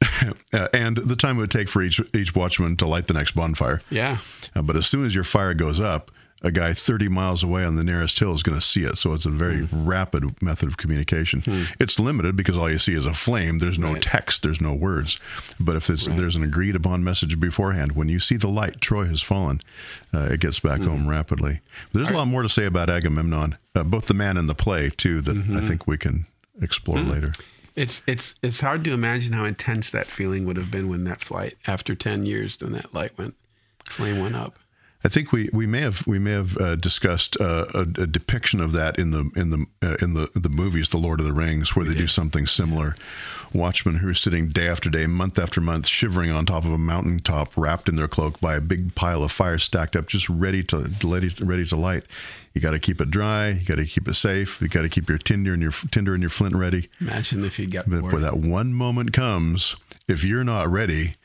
uh, 0.52 0.68
and 0.74 0.96
the 0.96 1.14
time 1.14 1.36
it 1.36 1.40
would 1.40 1.50
take 1.50 1.68
for 1.68 1.82
each 1.82 2.00
each 2.14 2.34
watchman 2.34 2.76
to 2.76 2.86
light 2.86 3.06
the 3.06 3.14
next 3.14 3.32
bonfire. 3.32 3.80
Yeah. 3.90 4.18
Uh, 4.54 4.62
but 4.62 4.76
as 4.76 4.86
soon 4.86 5.06
as 5.06 5.14
your 5.14 5.24
fire 5.24 5.54
goes 5.54 5.80
up, 5.80 6.10
a 6.42 6.50
guy 6.50 6.72
30 6.72 7.08
miles 7.08 7.42
away 7.42 7.64
on 7.64 7.76
the 7.76 7.84
nearest 7.84 8.18
hill 8.18 8.32
is 8.32 8.42
going 8.42 8.58
to 8.58 8.64
see 8.64 8.82
it. 8.82 8.98
So 8.98 9.12
it's 9.12 9.26
a 9.26 9.30
very 9.30 9.66
hmm. 9.66 9.86
rapid 9.88 10.42
method 10.42 10.68
of 10.68 10.76
communication. 10.76 11.42
Hmm. 11.42 11.64
It's 11.78 11.98
limited 12.00 12.36
because 12.36 12.58
all 12.58 12.70
you 12.70 12.78
see 12.78 12.94
is 12.94 13.06
a 13.06 13.14
flame. 13.14 13.58
There's 13.58 13.78
no 13.78 13.92
Right. 13.92 14.02
text, 14.02 14.42
there's 14.42 14.60
no 14.60 14.74
words. 14.74 15.18
But 15.60 15.76
if 15.76 15.86
there's, 15.86 16.06
there's 16.06 16.36
an 16.36 16.42
agreed 16.42 16.74
upon 16.76 17.04
message 17.04 17.38
beforehand, 17.38 17.92
when 17.92 18.08
you 18.08 18.18
see 18.18 18.36
the 18.36 18.48
light, 18.48 18.80
Troy 18.80 19.06
has 19.06 19.22
fallen, 19.22 19.60
uh, 20.12 20.28
it 20.32 20.40
gets 20.40 20.60
back 20.60 20.78
hmm. 20.78 20.88
home 20.88 21.08
rapidly. 21.08 21.60
There's 21.92 22.08
a 22.08 22.12
lot 22.12 22.26
more 22.26 22.42
to 22.42 22.48
say 22.48 22.64
about 22.64 22.90
Agamemnon, 22.90 23.56
uh, 23.74 23.84
both 23.84 24.06
the 24.06 24.14
man 24.14 24.36
and 24.36 24.48
the 24.48 24.54
play, 24.54 24.90
too, 24.90 25.20
that 25.22 25.36
I 25.36 25.40
mm-hmm. 25.40 25.60
think 25.60 25.86
we 25.86 25.98
can 25.98 26.26
explore 26.60 26.98
later. 27.00 27.32
It's 27.74 28.02
it's 28.06 28.34
it's 28.42 28.60
hard 28.60 28.84
to 28.84 28.92
imagine 28.92 29.32
how 29.32 29.46
intense 29.46 29.88
that 29.90 30.08
feeling 30.08 30.44
would 30.44 30.58
have 30.58 30.70
been 30.70 30.90
when 30.90 31.04
that 31.04 31.22
flight 31.22 31.56
after 31.66 31.94
ten 31.94 32.26
years 32.26 32.58
when 32.60 32.72
that 32.72 32.92
light 32.92 33.16
went 33.16 33.34
flame 33.88 34.20
went 34.20 34.36
up. 34.36 34.58
I 35.04 35.08
think 35.08 35.32
we, 35.32 35.50
we 35.52 35.66
may 35.66 35.80
have 35.80 36.06
we 36.06 36.18
may 36.20 36.30
have 36.30 36.56
uh, 36.58 36.76
discussed 36.76 37.36
uh, 37.40 37.66
a, 37.74 37.80
a 37.80 38.06
depiction 38.06 38.60
of 38.60 38.70
that 38.72 38.98
in 38.98 39.10
the 39.10 39.30
in 39.34 39.50
the 39.50 39.66
uh, 39.82 39.96
in 40.00 40.14
the 40.14 40.30
the 40.34 40.48
movies, 40.48 40.90
The 40.90 40.96
Lord 40.98 41.18
of 41.18 41.26
the 41.26 41.32
Rings, 41.32 41.74
where 41.74 41.84
they 41.84 41.94
do 41.94 42.06
something 42.06 42.46
similar. 42.46 42.94
Watchmen 43.52 43.96
who 43.96 44.08
are 44.08 44.14
sitting 44.14 44.48
day 44.48 44.66
after 44.66 44.88
day, 44.88 45.06
month 45.06 45.38
after 45.38 45.60
month, 45.60 45.86
shivering 45.86 46.30
on 46.30 46.46
top 46.46 46.64
of 46.64 46.72
a 46.72 46.78
mountaintop, 46.78 47.54
wrapped 47.56 47.86
in 47.88 47.96
their 47.96 48.08
cloak 48.08 48.40
by 48.40 48.54
a 48.54 48.60
big 48.62 48.94
pile 48.94 49.22
of 49.22 49.30
fire 49.32 49.58
stacked 49.58 49.94
up, 49.96 50.06
just 50.06 50.28
ready 50.30 50.62
to 50.64 50.90
ready 51.04 51.30
ready 51.40 51.64
to 51.66 51.76
light. 51.76 52.04
You 52.54 52.60
got 52.60 52.70
to 52.70 52.78
keep 52.78 53.00
it 53.00 53.10
dry. 53.10 53.48
You 53.48 53.64
got 53.66 53.74
to 53.76 53.84
keep 53.86 54.06
it 54.08 54.14
safe. 54.14 54.60
You 54.62 54.68
got 54.68 54.82
to 54.82 54.88
keep 54.88 55.08
your 55.08 55.18
tinder 55.18 55.52
and 55.52 55.62
your 55.62 55.72
tinder 55.72 56.14
and 56.14 56.22
your 56.22 56.30
flint 56.30 56.54
ready. 56.54 56.88
Imagine 57.00 57.44
if 57.44 57.58
you 57.58 57.66
got 57.66 57.90
But 57.90 58.00
bored. 58.02 58.12
when 58.12 58.22
that 58.22 58.36
one 58.38 58.72
moment 58.72 59.12
comes, 59.12 59.74
if 60.06 60.22
you're 60.24 60.44
not 60.44 60.68
ready, 60.68 61.16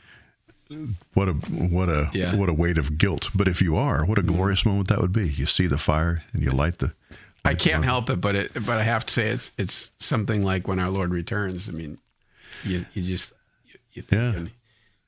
what 1.13 1.27
a 1.30 1.34
what 1.34 1.89
a 1.89 2.10
Yeah. 2.13 2.36
what 2.36 2.49
a 2.49 2.53
weight 2.53 2.77
of 2.77 2.97
guilt. 2.97 3.30
But 3.34 3.47
if 3.47 3.62
you 3.62 3.75
are, 3.77 4.06
what 4.06 4.17
a 4.17 4.23
glorious 4.23 4.65
moment 4.65 4.88
that 4.89 4.99
would 4.99 5.13
be. 5.13 5.27
You 5.30 5.45
see 5.45 5.67
the 5.67 5.77
fire 5.77 6.23
and 6.34 6.41
you 6.43 6.49
light 6.51 6.80
the. 6.80 6.93
I 7.45 7.56
can't 7.56 7.86
help 7.86 8.10
it, 8.10 8.19
but 8.19 8.36
it 8.36 8.53
but 8.53 8.77
I 8.77 8.84
have 8.84 9.06
to 9.06 9.13
say 9.13 9.27
it's 9.30 9.51
it's 9.58 9.91
something 9.99 10.43
like 10.43 10.67
when 10.67 10.80
our 10.80 10.89
Lord 10.89 11.12
returns. 11.12 11.69
I 11.69 11.71
mean, 11.71 11.97
you 12.63 12.86
you 12.93 13.03
just 13.03 13.34
you, 13.65 13.80
you 13.93 14.01
think 14.01 14.21
Yeah. 14.21 14.39
and 14.39 14.51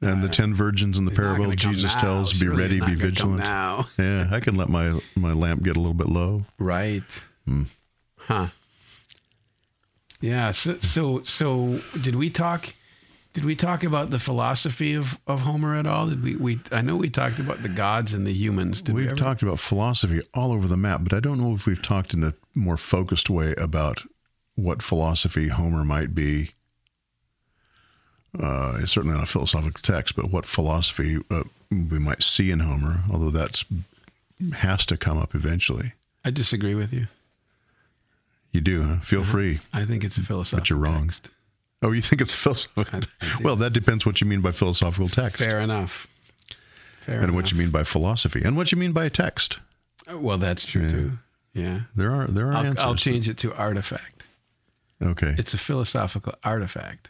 And 0.01 0.23
the 0.23 0.29
ten 0.29 0.53
virgins 0.53 0.97
in 0.97 1.03
the 1.05 1.11
parable 1.11 1.51
Jesus 1.53 1.93
now. 1.95 2.01
tells, 2.01 2.31
"Be 2.33 2.47
ready, 2.47 2.75
be 2.75 2.79
not 2.79 2.85
gonna 2.87 2.95
come 2.97 3.09
vigilant." 3.09 3.43
Now, 3.43 3.89
Yeah, 3.97 4.27
I 4.31 4.39
can 4.39 4.55
let 4.55 4.69
my 4.69 4.99
my 5.15 5.33
lamp 5.33 5.63
get 5.63 5.75
a 5.75 5.79
little 5.81 5.93
bit 5.93 6.07
low. 6.07 6.45
right? 6.57 7.21
Hmm. 7.45 7.63
Huh? 8.17 8.47
Yeah. 10.21 10.51
So, 10.51 10.77
so, 10.81 11.23
so, 11.23 11.79
did 11.99 12.15
we 12.15 12.29
talk? 12.29 12.73
Did 13.39 13.45
we 13.45 13.55
talk 13.55 13.85
about 13.85 14.09
the 14.09 14.19
philosophy 14.19 14.95
of, 14.95 15.17
of 15.25 15.39
Homer 15.39 15.73
at 15.77 15.87
all? 15.87 16.07
Did 16.07 16.21
we, 16.21 16.35
we? 16.35 16.59
I 16.73 16.81
know 16.81 16.97
we 16.97 17.09
talked 17.09 17.39
about 17.39 17.63
the 17.63 17.69
gods 17.69 18.13
and 18.13 18.27
the 18.27 18.33
humans. 18.33 18.81
Did 18.81 18.93
we 18.93 19.03
we've 19.03 19.11
ever? 19.11 19.15
talked 19.17 19.41
about 19.41 19.59
philosophy 19.59 20.19
all 20.33 20.51
over 20.51 20.67
the 20.67 20.75
map, 20.75 21.05
but 21.05 21.13
I 21.13 21.21
don't 21.21 21.39
know 21.39 21.53
if 21.53 21.65
we've 21.65 21.81
talked 21.81 22.13
in 22.13 22.21
a 22.25 22.33
more 22.53 22.75
focused 22.75 23.29
way 23.29 23.53
about 23.57 24.03
what 24.55 24.81
philosophy 24.81 25.47
Homer 25.47 25.85
might 25.85 26.13
be. 26.13 26.51
Uh, 28.37 28.77
it's 28.81 28.91
certainly 28.91 29.15
not 29.15 29.23
a 29.23 29.31
philosophical 29.31 29.79
text, 29.81 30.17
but 30.17 30.29
what 30.29 30.45
philosophy 30.45 31.17
uh, 31.31 31.43
we 31.71 31.97
might 31.97 32.21
see 32.21 32.51
in 32.51 32.59
Homer, 32.59 33.03
although 33.09 33.29
that's 33.29 33.63
has 34.55 34.85
to 34.87 34.97
come 34.97 35.17
up 35.17 35.33
eventually. 35.33 35.93
I 36.25 36.31
disagree 36.31 36.75
with 36.75 36.91
you. 36.91 37.07
You 38.51 38.59
do, 38.59 38.83
huh? 38.83 38.99
Feel 38.99 39.21
Uh-huh. 39.21 39.31
free. 39.31 39.59
I 39.73 39.85
think 39.85 40.03
it's 40.03 40.17
a 40.17 40.23
philosophical. 40.23 40.75
you're 40.75 40.83
wrong. 40.83 41.05
text. 41.07 41.29
Oh, 41.81 41.91
you 41.91 42.01
think 42.01 42.21
it's 42.21 42.33
a 42.33 42.37
philosophical? 42.45 42.99
Well, 43.41 43.55
that 43.57 43.71
depends 43.73 44.05
what 44.05 44.19
you 44.21 44.27
mean 44.27 44.41
by 44.41 44.51
philosophical 44.51 45.07
text, 45.07 45.37
Fair 45.37 45.59
enough. 45.59 46.07
Fair 47.01 47.15
and 47.15 47.23
enough. 47.25 47.35
what 47.35 47.51
you 47.51 47.57
mean 47.57 47.69
by 47.71 47.83
philosophy, 47.83 48.41
and 48.43 48.57
what 48.57 48.71
you 48.71 48.77
mean 48.77 48.91
by 48.91 49.05
a 49.05 49.09
text. 49.09 49.59
Well, 50.11 50.37
that's 50.37 50.65
true 50.65 50.83
Yeah. 50.83 50.89
too. 50.89 51.11
Yeah. 51.53 51.79
There 51.95 52.13
are 52.13 52.27
there 52.27 52.47
are 52.49 52.53
I'll, 52.53 52.65
answers. 52.65 52.83
I'll 52.83 52.95
change 52.95 53.27
it 53.29 53.37
to 53.39 53.55
artifact. 53.55 54.23
Okay. 55.01 55.35
It's 55.37 55.53
a 55.53 55.57
philosophical 55.57 56.33
artifact. 56.43 57.09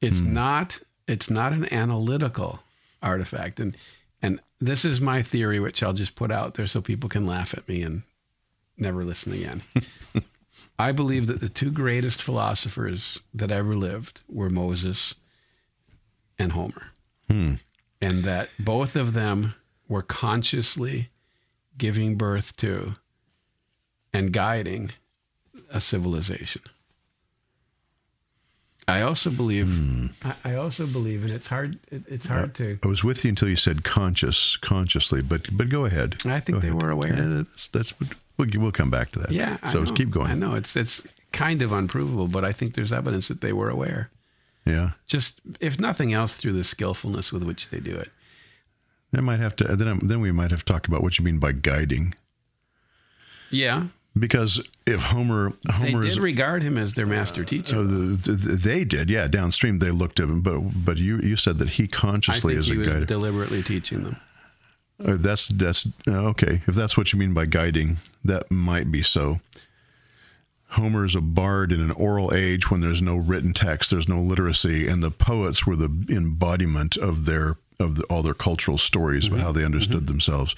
It's 0.00 0.18
Hmm. 0.20 0.32
not. 0.34 0.80
It's 1.06 1.30
not 1.30 1.52
an 1.52 1.72
analytical 1.72 2.62
artifact, 3.02 3.60
and 3.60 3.76
and 4.22 4.40
this 4.60 4.84
is 4.84 5.00
my 5.00 5.22
theory, 5.22 5.60
which 5.60 5.82
I'll 5.82 5.92
just 5.92 6.14
put 6.16 6.30
out 6.32 6.54
there 6.54 6.66
so 6.66 6.80
people 6.80 7.08
can 7.08 7.26
laugh 7.26 7.54
at 7.54 7.68
me 7.68 7.82
and 7.82 8.02
never 8.76 9.04
listen 9.04 9.32
again. 9.32 9.62
I 10.78 10.90
believe 10.92 11.26
that 11.28 11.40
the 11.40 11.48
two 11.48 11.70
greatest 11.70 12.20
philosophers 12.20 13.20
that 13.32 13.50
ever 13.52 13.74
lived 13.76 14.22
were 14.28 14.50
Moses 14.50 15.14
and 16.38 16.52
Homer, 16.52 16.88
Hmm. 17.28 17.54
and 18.02 18.24
that 18.24 18.48
both 18.58 18.96
of 18.96 19.12
them 19.12 19.54
were 19.88 20.02
consciously 20.02 21.10
giving 21.78 22.16
birth 22.16 22.56
to 22.56 22.96
and 24.12 24.32
guiding 24.32 24.90
a 25.70 25.80
civilization. 25.80 26.62
I 28.86 29.00
also 29.00 29.30
believe. 29.30 29.68
Hmm. 29.68 30.06
I, 30.44 30.56
also 30.56 30.86
believe, 30.86 31.22
and 31.24 31.32
it's 31.32 31.46
hard. 31.46 31.78
It's 31.90 32.26
hard 32.26 32.54
to. 32.56 32.78
I 32.82 32.86
was 32.86 33.02
with 33.02 33.24
you 33.24 33.30
until 33.30 33.48
you 33.48 33.56
said 33.56 33.82
conscious, 33.82 34.56
consciously, 34.58 35.22
but 35.22 35.56
but 35.56 35.70
go 35.70 35.86
ahead. 35.86 36.16
I 36.26 36.38
think 36.40 36.56
Go 36.56 36.60
they 36.60 36.68
ahead. 36.68 36.82
were 36.82 36.90
aware. 36.90 37.14
Yeah, 37.16 37.28
that's, 37.44 37.68
that's 37.68 37.94
we'll, 38.36 38.48
we'll 38.56 38.72
come 38.72 38.90
back 38.90 39.12
to 39.12 39.18
that. 39.20 39.30
Yeah. 39.30 39.56
So 39.66 39.82
know. 39.82 39.92
keep 39.92 40.10
going. 40.10 40.30
I 40.30 40.34
know 40.34 40.54
it's 40.54 40.76
it's 40.76 41.02
kind 41.32 41.62
of 41.62 41.72
unprovable, 41.72 42.28
but 42.28 42.44
I 42.44 42.52
think 42.52 42.74
there's 42.74 42.92
evidence 42.92 43.28
that 43.28 43.40
they 43.40 43.52
were 43.52 43.68
aware. 43.70 44.10
Yeah. 44.66 44.92
Just 45.06 45.40
if 45.60 45.78
nothing 45.78 46.12
else, 46.12 46.36
through 46.36 46.52
the 46.54 46.64
skillfulness 46.64 47.32
with 47.32 47.42
which 47.42 47.68
they 47.68 47.80
do 47.80 47.94
it. 47.94 48.10
Then 49.12 49.24
might 49.24 49.40
have 49.40 49.54
to 49.56 49.64
then 49.76 50.00
then 50.02 50.20
we 50.20 50.32
might 50.32 50.50
have 50.50 50.64
to 50.64 50.72
talk 50.72 50.88
about 50.88 51.02
what 51.02 51.18
you 51.18 51.24
mean 51.24 51.38
by 51.38 51.52
guiding, 51.52 52.14
Yeah, 53.50 53.84
because 54.18 54.60
if 54.86 55.02
Homer 55.04 55.52
they 55.66 55.72
Homer 55.72 56.02
did 56.02 56.08
is 56.08 56.18
regard 56.18 56.62
him 56.62 56.76
as 56.78 56.94
their 56.94 57.06
master 57.06 57.44
teacher. 57.44 57.76
uh, 57.78 57.82
the, 57.82 58.18
the, 58.32 58.56
they 58.56 58.84
did 58.84 59.10
yeah 59.10 59.28
downstream 59.28 59.78
they 59.78 59.90
looked 59.92 60.18
at 60.18 60.28
him 60.28 60.40
but 60.40 60.58
but 60.84 60.98
you 60.98 61.18
you 61.20 61.36
said 61.36 61.58
that 61.58 61.70
he 61.70 61.86
consciously 61.86 62.54
is 62.56 62.66
he 62.66 62.74
a 62.74 62.78
was 62.78 62.88
guide. 62.88 63.06
deliberately 63.06 63.62
teaching 63.62 64.02
them. 64.02 64.16
Uh, 65.02 65.16
that's 65.18 65.48
that's 65.48 65.86
uh, 66.06 66.12
okay. 66.12 66.62
If 66.66 66.74
that's 66.74 66.96
what 66.96 67.12
you 67.12 67.18
mean 67.18 67.34
by 67.34 67.46
guiding, 67.46 67.98
that 68.24 68.50
might 68.50 68.92
be 68.92 69.02
so. 69.02 69.40
Homer 70.68 71.04
is 71.04 71.14
a 71.14 71.20
bard 71.20 71.70
in 71.70 71.80
an 71.80 71.92
oral 71.92 72.34
age 72.34 72.70
when 72.70 72.80
there's 72.80 73.00
no 73.00 73.16
written 73.16 73.52
text, 73.52 73.90
there's 73.90 74.08
no 74.08 74.20
literacy, 74.20 74.88
and 74.88 75.02
the 75.02 75.10
poets 75.10 75.66
were 75.66 75.76
the 75.76 76.06
embodiment 76.08 76.96
of 76.96 77.26
their 77.26 77.56
of 77.80 77.96
the, 77.96 78.04
all 78.04 78.22
their 78.22 78.34
cultural 78.34 78.78
stories 78.78 79.26
about 79.26 79.40
how 79.40 79.52
they 79.52 79.64
understood 79.64 80.06
themselves. 80.06 80.54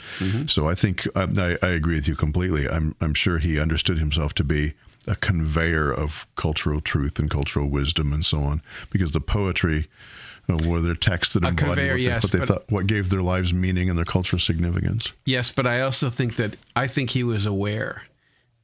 So 0.46 0.68
I 0.68 0.74
think 0.74 1.06
I, 1.16 1.22
I, 1.38 1.58
I 1.66 1.70
agree 1.70 1.94
with 1.94 2.08
you 2.08 2.16
completely. 2.16 2.68
I'm 2.68 2.94
I'm 3.00 3.14
sure 3.14 3.38
he 3.38 3.58
understood 3.58 3.98
himself 3.98 4.34
to 4.34 4.44
be 4.44 4.74
a 5.06 5.16
conveyor 5.16 5.92
of 5.92 6.26
cultural 6.36 6.80
truth 6.80 7.18
and 7.18 7.30
cultural 7.30 7.68
wisdom 7.68 8.12
and 8.12 8.24
so 8.24 8.40
on, 8.40 8.60
because 8.90 9.12
the 9.12 9.20
poetry 9.20 9.88
uh, 10.48 10.56
were 10.66 10.80
their 10.80 10.94
texts 10.94 11.34
that 11.34 11.42
embodied 11.44 11.66
conveyor, 11.66 11.92
what 11.92 11.96
they, 11.96 12.02
yes, 12.02 12.22
what 12.22 12.32
they 12.32 12.38
but- 12.38 12.48
thought, 12.48 12.70
what 12.70 12.86
gave 12.86 13.10
their 13.10 13.22
lives 13.22 13.52
meaning 13.52 13.88
and 13.88 13.98
their 13.98 14.04
cultural 14.04 14.38
significance. 14.40 15.12
Yes, 15.24 15.50
but 15.50 15.66
I 15.66 15.80
also 15.80 16.10
think 16.10 16.36
that 16.36 16.56
I 16.74 16.86
think 16.86 17.10
he 17.10 17.22
was 17.24 17.46
aware 17.46 18.02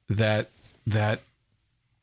that 0.09 0.51
that 0.87 1.21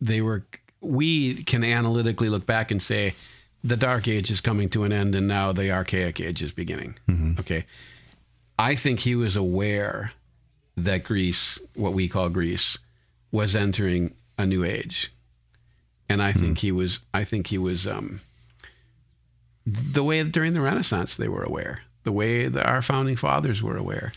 they 0.02 0.22
were. 0.22 0.46
We 0.82 1.44
can 1.44 1.64
analytically 1.64 2.30
look 2.30 2.46
back 2.46 2.72
and 2.72 2.82
say 2.82 3.16
the 3.64 3.76
dark 3.76 4.08
age 4.08 4.32
is 4.32 4.40
coming 4.40 4.70
to 4.70 4.86
an 4.86 4.94
end, 4.94 5.14
and 5.16 5.28
now 5.28 5.52
the 5.52 5.72
archaic 5.72 6.20
age 6.22 6.42
is 6.42 6.52
beginning. 6.54 6.98
Okay, 7.40 7.66
I 8.58 8.76
think 8.76 9.02
he 9.02 9.16
was 9.16 9.36
aware 9.36 10.14
that 10.78 11.04
Greece, 11.04 11.60
what 11.76 11.92
we 11.94 12.08
call 12.08 12.30
Greece, 12.30 12.78
was 13.32 13.56
entering 13.56 14.14
a 14.38 14.46
new 14.46 14.64
age, 14.64 15.12
and 16.08 16.24
I 16.24 16.32
think 16.32 16.60
he 16.60 16.72
was. 16.72 17.00
I 17.14 17.26
think 17.26 17.48
he 17.48 17.58
was. 17.58 17.86
Um, 17.86 18.22
the 19.94 20.04
way 20.04 20.24
during 20.24 20.54
the 20.54 20.62
Renaissance 20.62 21.16
they 21.16 21.28
were 21.28 21.44
aware. 21.44 21.82
The 22.04 22.12
way 22.12 22.48
our 22.48 22.82
founding 22.82 23.16
fathers 23.16 23.62
were 23.62 23.78
aware. 23.78 24.12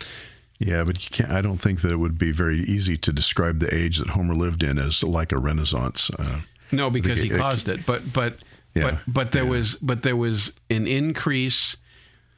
Yeah, 0.59 0.85
but 0.85 1.03
you 1.05 1.11
can't. 1.11 1.33
I 1.33 1.41
don't 1.41 1.59
think 1.59 1.81
that 1.81 1.91
it 1.91 1.97
would 1.97 2.17
be 2.19 2.31
very 2.31 2.61
easy 2.61 2.97
to 2.99 3.13
describe 3.13 3.59
the 3.59 3.75
age 3.75 3.99
that 3.99 4.11
Homer 4.11 4.35
lived 4.35 4.63
in 4.63 4.79
as 4.79 5.03
like 5.03 5.33
a 5.33 5.39
Renaissance. 5.39 6.09
Uh, 6.11 6.43
No, 6.71 6.89
because 6.91 7.21
he 7.21 7.29
it- 7.31 7.37
caused 7.39 7.69
it. 7.69 7.85
But 7.85 8.13
but 8.13 8.39
Yeah, 8.75 8.83
but 8.83 8.99
but 9.07 9.33
there 9.33 9.45
yeah. 9.45 9.51
was 9.51 9.75
but 9.83 10.03
there 10.03 10.17
was 10.17 10.53
an 10.71 10.87
increase. 10.87 11.77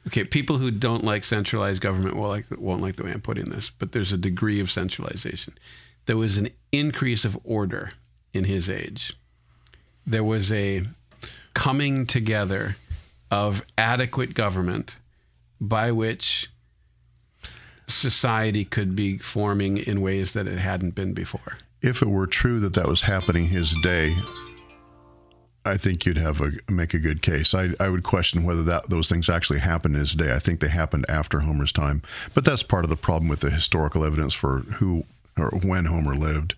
Okay, 0.07 0.23
people 0.23 0.57
who 0.57 0.69
don't 0.71 1.03
like 1.03 1.23
centralized 1.23 1.81
government 1.81 2.15
will 2.15 2.27
like 2.29 2.45
won't 2.57 2.81
like 2.81 2.95
the 2.95 3.03
way 3.03 3.11
I'm 3.11 3.21
putting 3.21 3.49
this, 3.49 3.69
but 3.77 3.91
there's 3.91 4.11
a 4.11 4.17
degree 4.17 4.59
of 4.59 4.69
centralization. 4.71 5.53
There 6.07 6.17
was 6.17 6.37
an 6.37 6.49
increase 6.71 7.25
of 7.25 7.37
order 7.43 7.91
in 8.33 8.43
his 8.45 8.69
age. 8.69 9.13
There 10.05 10.23
was 10.23 10.51
a 10.51 10.83
coming 11.53 12.05
together 12.05 12.75
of 13.31 13.63
adequate 13.77 14.33
government 14.33 14.95
by 15.59 15.91
which 15.91 16.49
society 17.87 18.65
could 18.65 18.95
be 18.95 19.17
forming 19.17 19.77
in 19.77 20.01
ways 20.01 20.33
that 20.33 20.47
it 20.47 20.57
hadn't 20.57 20.95
been 20.95 21.13
before. 21.13 21.57
if 21.81 22.01
it 22.01 22.07
were 22.07 22.25
true 22.27 22.59
that 22.59 22.73
that 22.73 22.87
was 22.87 23.03
happening 23.03 23.47
his 23.47 23.75
day, 23.83 24.15
I 25.63 25.77
think 25.77 26.05
you'd 26.05 26.17
have 26.17 26.41
a 26.41 26.51
make 26.69 26.93
a 26.93 26.99
good 26.99 27.21
case. 27.21 27.53
I, 27.53 27.71
I 27.79 27.89
would 27.89 28.03
question 28.03 28.43
whether 28.43 28.63
that 28.63 28.89
those 28.89 29.09
things 29.09 29.29
actually 29.29 29.59
happened 29.59 29.95
in 29.95 29.99
his 29.99 30.13
day. 30.13 30.33
I 30.33 30.39
think 30.39 30.59
they 30.59 30.67
happened 30.67 31.05
after 31.09 31.39
Homer's 31.41 31.71
time, 31.71 32.01
but 32.33 32.45
that's 32.45 32.63
part 32.63 32.85
of 32.85 32.89
the 32.89 32.95
problem 32.95 33.29
with 33.29 33.41
the 33.41 33.49
historical 33.49 34.03
evidence 34.03 34.33
for 34.33 34.59
who 34.77 35.05
or 35.37 35.49
when 35.63 35.85
Homer 35.85 36.15
lived. 36.15 36.55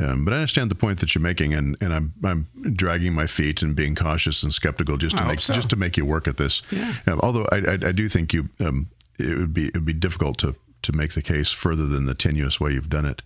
Um, 0.00 0.24
but 0.24 0.32
I 0.32 0.38
understand 0.38 0.70
the 0.70 0.74
point 0.76 1.00
that 1.00 1.14
you're 1.14 1.22
making, 1.22 1.52
and, 1.52 1.76
and 1.80 1.92
I'm 1.92 2.14
I'm 2.24 2.48
dragging 2.72 3.12
my 3.12 3.26
feet 3.26 3.62
and 3.62 3.76
being 3.76 3.94
cautious 3.94 4.42
and 4.42 4.52
skeptical 4.52 4.96
just 4.96 5.16
to 5.18 5.22
I 5.22 5.28
make 5.28 5.40
so. 5.40 5.52
just 5.52 5.68
to 5.70 5.76
make 5.76 5.96
you 5.96 6.06
work 6.06 6.26
at 6.26 6.38
this. 6.38 6.62
Yeah. 6.70 6.94
Um, 7.06 7.20
although 7.22 7.46
I, 7.52 7.56
I 7.56 7.72
I 7.88 7.92
do 7.92 8.08
think 8.08 8.32
you 8.32 8.48
um, 8.60 8.88
it 9.18 9.36
would 9.36 9.52
be 9.52 9.66
it 9.66 9.74
would 9.74 9.84
be 9.84 9.92
difficult 9.92 10.38
to 10.38 10.56
to 10.82 10.92
make 10.92 11.12
the 11.12 11.22
case 11.22 11.50
further 11.50 11.86
than 11.86 12.06
the 12.06 12.14
tenuous 12.14 12.58
way 12.58 12.72
you've 12.72 12.88
done 12.88 13.04
it. 13.04 13.22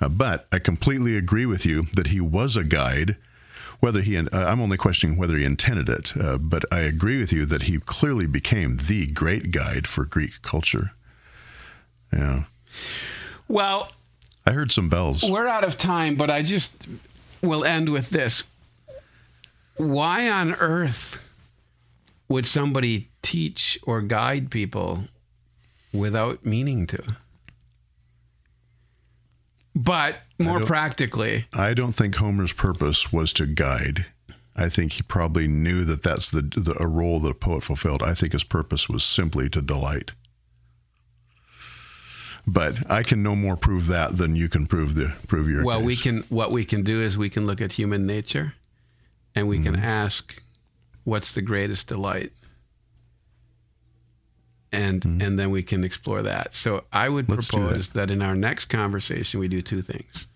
Uh, 0.00 0.08
but 0.08 0.46
I 0.52 0.58
completely 0.58 1.16
agree 1.16 1.46
with 1.46 1.64
you 1.64 1.84
that 1.94 2.08
he 2.08 2.20
was 2.20 2.56
a 2.56 2.64
guide. 2.64 3.16
Whether 3.80 4.02
he, 4.02 4.16
uh, 4.16 4.26
I'm 4.32 4.60
only 4.60 4.76
questioning 4.76 5.16
whether 5.16 5.36
he 5.36 5.44
intended 5.44 5.88
it, 5.88 6.16
uh, 6.16 6.36
but 6.36 6.64
I 6.72 6.80
agree 6.80 7.16
with 7.18 7.32
you 7.32 7.46
that 7.46 7.62
he 7.62 7.78
clearly 7.78 8.26
became 8.26 8.76
the 8.76 9.06
great 9.06 9.52
guide 9.52 9.86
for 9.86 10.04
Greek 10.04 10.42
culture. 10.42 10.90
Yeah, 12.12 12.44
Well, 13.46 13.92
I 14.48 14.52
heard 14.52 14.72
some 14.72 14.88
bells. 14.88 15.22
We're 15.22 15.46
out 15.46 15.62
of 15.62 15.76
time, 15.76 16.16
but 16.16 16.30
I 16.30 16.40
just 16.40 16.86
will 17.42 17.66
end 17.66 17.90
with 17.90 18.08
this. 18.08 18.44
Why 19.76 20.30
on 20.30 20.54
earth 20.54 21.20
would 22.30 22.46
somebody 22.46 23.08
teach 23.20 23.78
or 23.82 24.00
guide 24.00 24.50
people 24.50 25.04
without 25.92 26.46
meaning 26.46 26.86
to? 26.86 27.16
But 29.74 30.22
more 30.38 30.60
don't- 30.60 30.66
practically, 30.66 31.44
I 31.52 31.74
don't 31.74 31.92
think 31.92 32.14
Homer's 32.14 32.54
purpose 32.54 33.12
was 33.12 33.34
to 33.34 33.44
guide. 33.44 34.06
I 34.56 34.70
think 34.70 34.92
he 34.94 35.02
probably 35.02 35.46
knew 35.46 35.84
that 35.84 36.02
that's 36.02 36.30
the, 36.30 36.40
the 36.40 36.74
a 36.80 36.86
role 36.86 37.20
that 37.20 37.30
a 37.30 37.34
poet 37.34 37.64
fulfilled. 37.64 38.02
I 38.02 38.14
think 38.14 38.32
his 38.32 38.44
purpose 38.44 38.88
was 38.88 39.04
simply 39.04 39.50
to 39.50 39.60
delight. 39.60 40.12
But 42.50 42.90
I 42.90 43.02
can 43.02 43.22
no 43.22 43.36
more 43.36 43.56
prove 43.58 43.88
that 43.88 44.16
than 44.16 44.34
you 44.34 44.48
can 44.48 44.66
prove 44.66 44.94
the 44.94 45.14
prove 45.26 45.48
your. 45.50 45.64
well, 45.64 45.78
case. 45.80 45.86
we 45.86 45.96
can 45.96 46.18
what 46.30 46.50
we 46.52 46.64
can 46.64 46.82
do 46.82 47.02
is 47.02 47.18
we 47.18 47.28
can 47.28 47.44
look 47.46 47.60
at 47.60 47.72
human 47.72 48.06
nature 48.06 48.54
and 49.34 49.46
we 49.48 49.56
Mm-hmm. 49.58 49.74
can 49.74 49.76
ask 49.76 50.42
what's 51.04 51.32
the 51.32 51.42
greatest 51.42 51.88
delight 51.88 52.32
and 54.72 55.04
and 55.04 55.38
then 55.38 55.50
we 55.50 55.62
can 55.62 55.84
explore 55.84 56.22
that. 56.22 56.54
So 56.54 56.84
I 56.92 57.08
would 57.08 57.26
Mm-hmm. 57.26 57.34
Let's 57.34 57.48
propose 57.50 57.90
that. 57.90 58.10
in 58.10 58.22
our 58.22 58.34
next 58.34 58.66
conversation 58.66 59.40
we 59.40 59.48
do 59.48 59.62
two 59.62 59.82
things. 59.82 60.26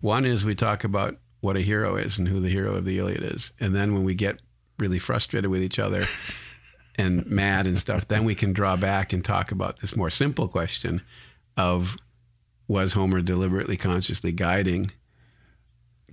One 0.00 0.24
is 0.24 0.44
we 0.44 0.54
talk 0.54 0.84
about 0.84 1.16
what 1.40 1.56
a 1.56 1.60
hero 1.60 1.96
is 1.96 2.18
and 2.18 2.26
who 2.28 2.40
the 2.40 2.48
hero 2.48 2.74
of 2.74 2.84
the 2.84 2.98
Iliad 2.98 3.22
is, 3.22 3.52
and 3.60 3.74
then 3.76 3.92
when 3.94 4.02
we 4.04 4.14
get 4.14 4.40
really 4.78 4.98
frustrated 4.98 5.50
with 5.50 5.62
each 5.62 5.78
other 5.78 6.04
and 6.96 7.24
mad 7.26 7.66
and 7.66 7.78
stuff, 7.78 8.08
then 8.08 8.24
we 8.24 8.34
can 8.34 8.52
draw 8.52 8.76
back 8.76 9.12
and 9.12 9.24
talk 9.24 9.52
about 9.52 9.80
this 9.80 9.94
more 9.96 10.10
simple 10.10 10.48
question 10.48 11.02
of 11.56 11.96
was 12.68 12.94
Homer 12.94 13.20
deliberately 13.20 13.76
consciously 13.76 14.32
guiding 14.32 14.90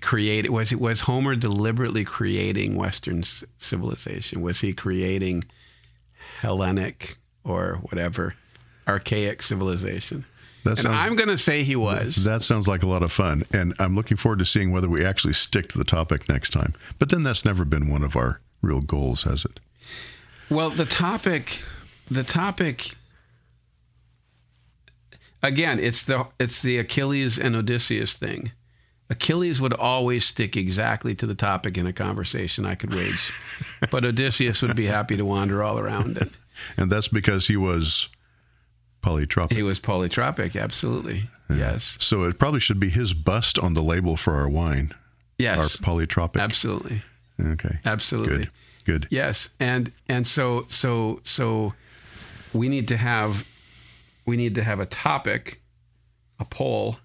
create 0.01 0.49
was 0.49 0.71
it 0.71 0.81
was 0.81 1.01
Homer 1.01 1.35
deliberately 1.35 2.03
creating 2.03 2.75
Western 2.75 3.23
civilization? 3.59 4.41
Was 4.41 4.59
he 4.61 4.73
creating 4.73 5.43
Hellenic 6.39 7.17
or 7.43 7.79
whatever 7.83 8.35
archaic 8.87 9.41
civilization? 9.43 10.25
That 10.63 10.71
and 10.71 10.79
sounds- 10.79 10.97
I'm 10.99 11.15
going 11.15 11.29
to 11.29 11.37
say 11.37 11.63
he 11.63 11.75
was. 11.75 12.23
That 12.23 12.43
sounds 12.43 12.67
like 12.67 12.83
a 12.83 12.87
lot 12.87 13.01
of 13.01 13.11
fun, 13.11 13.45
and 13.51 13.73
I'm 13.79 13.95
looking 13.95 14.17
forward 14.17 14.39
to 14.39 14.45
seeing 14.45 14.71
whether 14.71 14.89
we 14.89 15.03
actually 15.03 15.33
stick 15.33 15.67
to 15.69 15.77
the 15.77 15.83
topic 15.83 16.29
next 16.29 16.51
time. 16.51 16.75
But 16.99 17.09
then 17.09 17.23
that's 17.23 17.45
never 17.45 17.65
been 17.65 17.87
one 17.89 18.03
of 18.03 18.15
our 18.15 18.41
real 18.61 18.81
goals, 18.81 19.23
has 19.23 19.43
it? 19.43 19.59
Well, 20.49 20.69
the 20.69 20.85
topic, 20.85 21.63
the 22.11 22.23
topic. 22.23 22.95
Again, 25.43 25.79
it's 25.79 26.03
the 26.03 26.27
it's 26.39 26.61
the 26.61 26.77
Achilles 26.77 27.37
and 27.39 27.55
Odysseus 27.55 28.13
thing. 28.15 28.51
Achilles 29.09 29.59
would 29.59 29.73
always 29.73 30.23
stick 30.25 30.55
exactly 30.55 31.13
to 31.15 31.25
the 31.27 31.35
topic 31.35 31.77
in 31.77 31.85
a 31.85 31.91
conversation 31.93 32.65
I 32.65 32.75
could 32.75 32.93
wage, 32.93 33.33
but 33.91 34.05
Odysseus 34.05 34.61
would 34.61 34.75
be 34.75 34.85
happy 34.85 35.17
to 35.17 35.25
wander 35.25 35.61
all 35.63 35.79
around 35.79 36.17
it. 36.17 36.29
And 36.77 36.91
that's 36.91 37.07
because 37.07 37.47
he 37.47 37.55
was 37.57 38.09
polytropic. 39.01 39.53
He 39.53 39.63
was 39.63 39.79
polytropic, 39.79 40.61
absolutely. 40.61 41.23
Yes, 41.49 41.97
so 41.99 42.23
it 42.23 42.37
probably 42.37 42.59
should 42.59 42.79
be 42.79 42.89
his 42.89 43.13
bust 43.13 43.57
on 43.57 43.73
the 43.73 43.81
label 43.81 44.15
for 44.15 44.35
our 44.35 44.47
wine, 44.49 44.93
Yes. 45.37 45.57
our 45.57 45.65
polytropic. 45.65 46.39
absolutely, 46.39 47.01
Okay. 47.39 47.79
absolutely. 47.85 48.37
Good. 48.37 48.51
Good. 48.85 49.07
Yes, 49.09 49.49
and 49.59 49.91
and 50.07 50.25
so 50.27 50.65
so 50.69 51.21
so 51.23 51.73
we 52.53 52.67
need 52.69 52.87
to 52.89 52.97
have 52.97 53.47
we 54.25 54.37
need 54.37 54.55
to 54.55 54.63
have 54.63 54.79
a 54.79 54.85
topic, 54.85 55.61
a 56.39 56.45
poll 56.45 56.97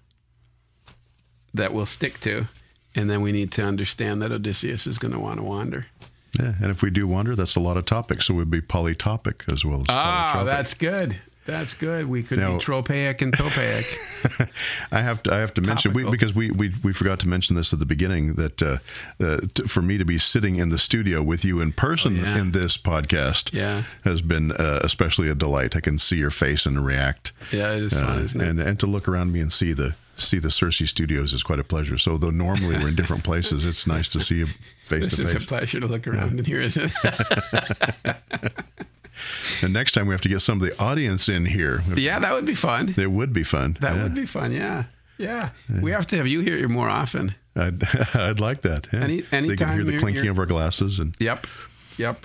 that 1.53 1.73
we'll 1.73 1.85
stick 1.85 2.19
to, 2.21 2.47
and 2.95 3.09
then 3.09 3.21
we 3.21 3.31
need 3.31 3.51
to 3.53 3.63
understand 3.63 4.21
that 4.21 4.31
Odysseus 4.31 4.85
is 4.87 4.97
going 4.97 5.13
to 5.13 5.19
want 5.19 5.37
to 5.39 5.43
wander. 5.43 5.87
Yeah, 6.39 6.53
and 6.61 6.69
if 6.69 6.81
we 6.83 6.89
do 6.91 7.07
wander, 7.07 7.35
that's 7.35 7.55
a 7.55 7.59
lot 7.59 7.77
of 7.77 7.85
topics. 7.85 8.25
So 8.25 8.33
we'd 8.35 8.51
be 8.51 8.61
polytopic 8.61 9.51
as 9.51 9.65
well 9.65 9.81
as 9.81 9.85
Ah, 9.89 10.33
polytropic. 10.35 10.45
that's 10.45 10.73
good. 10.75 11.19
That's 11.47 11.73
good. 11.73 12.07
We 12.07 12.21
could 12.23 12.39
Now- 12.39 12.57
be 12.57 12.63
tropaic 12.63 13.21
and 13.21 13.31
topaic. 13.35 14.51
I 14.91 15.01
have 15.01 15.23
to 15.23 15.33
I 15.33 15.37
have 15.37 15.53
to 15.55 15.61
mention 15.61 15.93
we, 15.93 16.03
because 16.09 16.35
we, 16.35 16.51
we 16.51 16.73
we 16.83 16.91
forgot 16.93 17.19
to 17.21 17.27
mention 17.27 17.55
this 17.55 17.71
at 17.73 17.79
the 17.79 17.85
beginning 17.85 18.33
that 18.35 18.61
uh, 18.61 18.77
uh, 19.19 19.39
t- 19.53 19.63
for 19.63 19.81
me 19.81 19.97
to 19.97 20.03
be 20.05 20.17
sitting 20.17 20.57
in 20.57 20.69
the 20.69 20.77
studio 20.77 21.23
with 21.23 21.45
you 21.45 21.61
in 21.61 21.71
person 21.71 22.19
Oh, 22.19 22.23
yeah. 22.23 22.37
in 22.41 22.51
this 22.51 22.77
podcast 22.77 23.53
Yeah. 23.53 23.83
has 24.03 24.21
been 24.21 24.51
uh, 24.51 24.81
especially 24.83 25.29
a 25.29 25.35
delight. 25.35 25.75
I 25.75 25.79
can 25.79 25.97
see 25.97 26.17
your 26.17 26.31
face 26.31 26.65
and 26.65 26.85
react. 26.85 27.31
yeah, 27.51 27.71
it 27.73 27.83
is 27.83 27.93
fun, 27.93 28.03
Uh, 28.05 28.19
isn't 28.23 28.41
it? 28.41 28.47
and 28.47 28.59
and 28.59 28.79
to 28.81 28.85
look 28.85 29.07
around 29.07 29.31
me 29.31 29.39
and 29.39 29.51
see 29.51 29.71
the 29.73 29.95
see 30.17 30.39
the 30.39 30.49
CiRCE 30.49 30.87
studios 30.87 31.31
is 31.31 31.43
quite 31.43 31.59
a 31.59 31.63
pleasure. 31.63 31.97
So 31.97 32.17
though 32.17 32.31
normally 32.31 32.75
we're 32.77 32.89
in 32.89 32.95
different 32.95 33.23
places, 33.23 33.63
it's 33.63 33.87
nice 33.87 34.09
to 34.09 34.19
see 34.19 34.35
you 34.39 34.47
face 34.85 35.05
This 35.05 35.15
to 35.17 35.23
is 35.23 35.43
a 35.43 35.47
pleasure 35.47 35.79
to 35.79 35.87
look 35.87 36.07
around 36.07 36.39
and 36.39 36.45
hear 36.47 36.59
it. 36.61 36.75
And 39.61 39.73
next 39.73 39.91
time 39.93 40.07
we 40.07 40.13
have 40.13 40.21
to 40.21 40.29
get 40.29 40.41
some 40.41 40.61
of 40.61 40.67
the 40.67 40.77
audience 40.81 41.29
in 41.29 41.45
here. 41.45 41.83
yeah, 41.95 42.19
that 42.19 42.33
would 42.33 42.45
be 42.45 42.55
fun. 42.55 42.93
It 42.97 43.11
would 43.11 43.33
be 43.33 43.43
fun. 43.43 43.77
That 43.81 43.95
Yeah. 43.95 44.03
would 44.03 44.13
be 44.15 44.25
fun. 44.25 44.51
Yeah. 44.51 44.85
Yeah. 45.17 45.49
We 45.81 45.91
have 45.91 46.05
to 46.07 46.17
have 46.17 46.27
you 46.27 46.41
here 46.41 46.67
more 46.69 46.89
often. 46.89 47.33
I'd, 47.55 47.83
I'd 48.15 48.39
like 48.39 48.61
that. 48.61 48.87
Yeah. 48.93 48.99
Any- 49.03 49.21
they 49.47 49.55
can 49.55 49.73
hear 49.73 49.83
the 49.83 49.91
you're- 49.93 49.99
clinking 49.99 50.23
you're- 50.25 50.29
of 50.29 50.39
our 50.39 50.45
glasses 50.45 50.99
and 50.99 51.15
Yep. 51.19 51.47
Yep. 51.97 52.23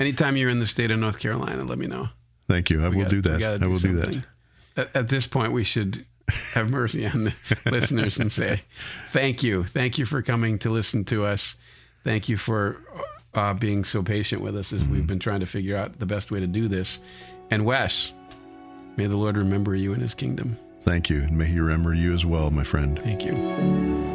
Anytime 0.00 0.36
you're 0.36 0.50
in 0.50 0.58
the 0.58 0.66
state 0.66 0.90
of 0.90 0.98
North 0.98 1.18
Carolina, 1.18 1.62
let 1.64 1.78
me 1.78 1.86
know. 1.86 2.08
thank 2.48 2.70
you. 2.70 2.84
I 2.84 2.88
We 2.88 2.96
will 2.96 3.02
got- 3.04 3.10
do 3.10 3.20
that. 3.22 3.40
gotta 3.40 3.64
I 3.64 3.68
will 3.68 3.78
do 3.78 3.92
that. 3.96 4.24
At, 4.76 4.96
at 4.96 5.08
this 5.08 5.26
point, 5.26 5.52
we 5.52 5.64
should 5.64 6.04
have 6.54 6.70
mercy 6.70 7.06
on 7.06 7.24
the 7.24 7.34
listeners 7.70 8.18
and 8.18 8.32
say, 8.32 8.62
thank 9.12 9.42
you. 9.42 9.62
Thank 9.64 9.98
you 9.98 10.06
for 10.06 10.22
coming 10.22 10.58
to 10.60 10.70
listen 10.70 11.04
to 11.06 11.24
us. 11.26 11.56
Thank 12.02 12.28
you 12.30 12.36
for 12.38 12.78
uh, 13.34 13.54
being 13.54 13.84
so 13.84 14.02
patient 14.02 14.42
with 14.42 14.56
us 14.56 14.72
as 14.72 14.82
Mm-hmm. 14.82 14.92
we've 14.92 15.06
been 15.06 15.18
trying 15.18 15.40
to 15.40 15.46
figure 15.46 15.76
out 15.76 15.98
the 15.98 16.06
best 16.06 16.30
way 16.30 16.40
to 16.40 16.46
do 16.46 16.68
this. 16.68 16.98
And 17.50 17.64
Wes, 17.64 18.12
may 18.96 19.06
the 19.06 19.16
Lord 19.16 19.36
remember 19.36 19.74
you 19.74 19.92
in 19.92 20.00
his 20.00 20.14
kingdom. 20.14 20.56
Thank 20.82 21.08
you. 21.10 21.22
And 21.22 21.36
may 21.38 21.46
he 21.46 21.58
remember 21.60 21.94
you 21.94 22.12
as 22.12 22.24
well, 22.26 22.50
my 22.50 22.62
friend. 22.64 22.98
Thank 23.00 23.24
you. 23.24 24.13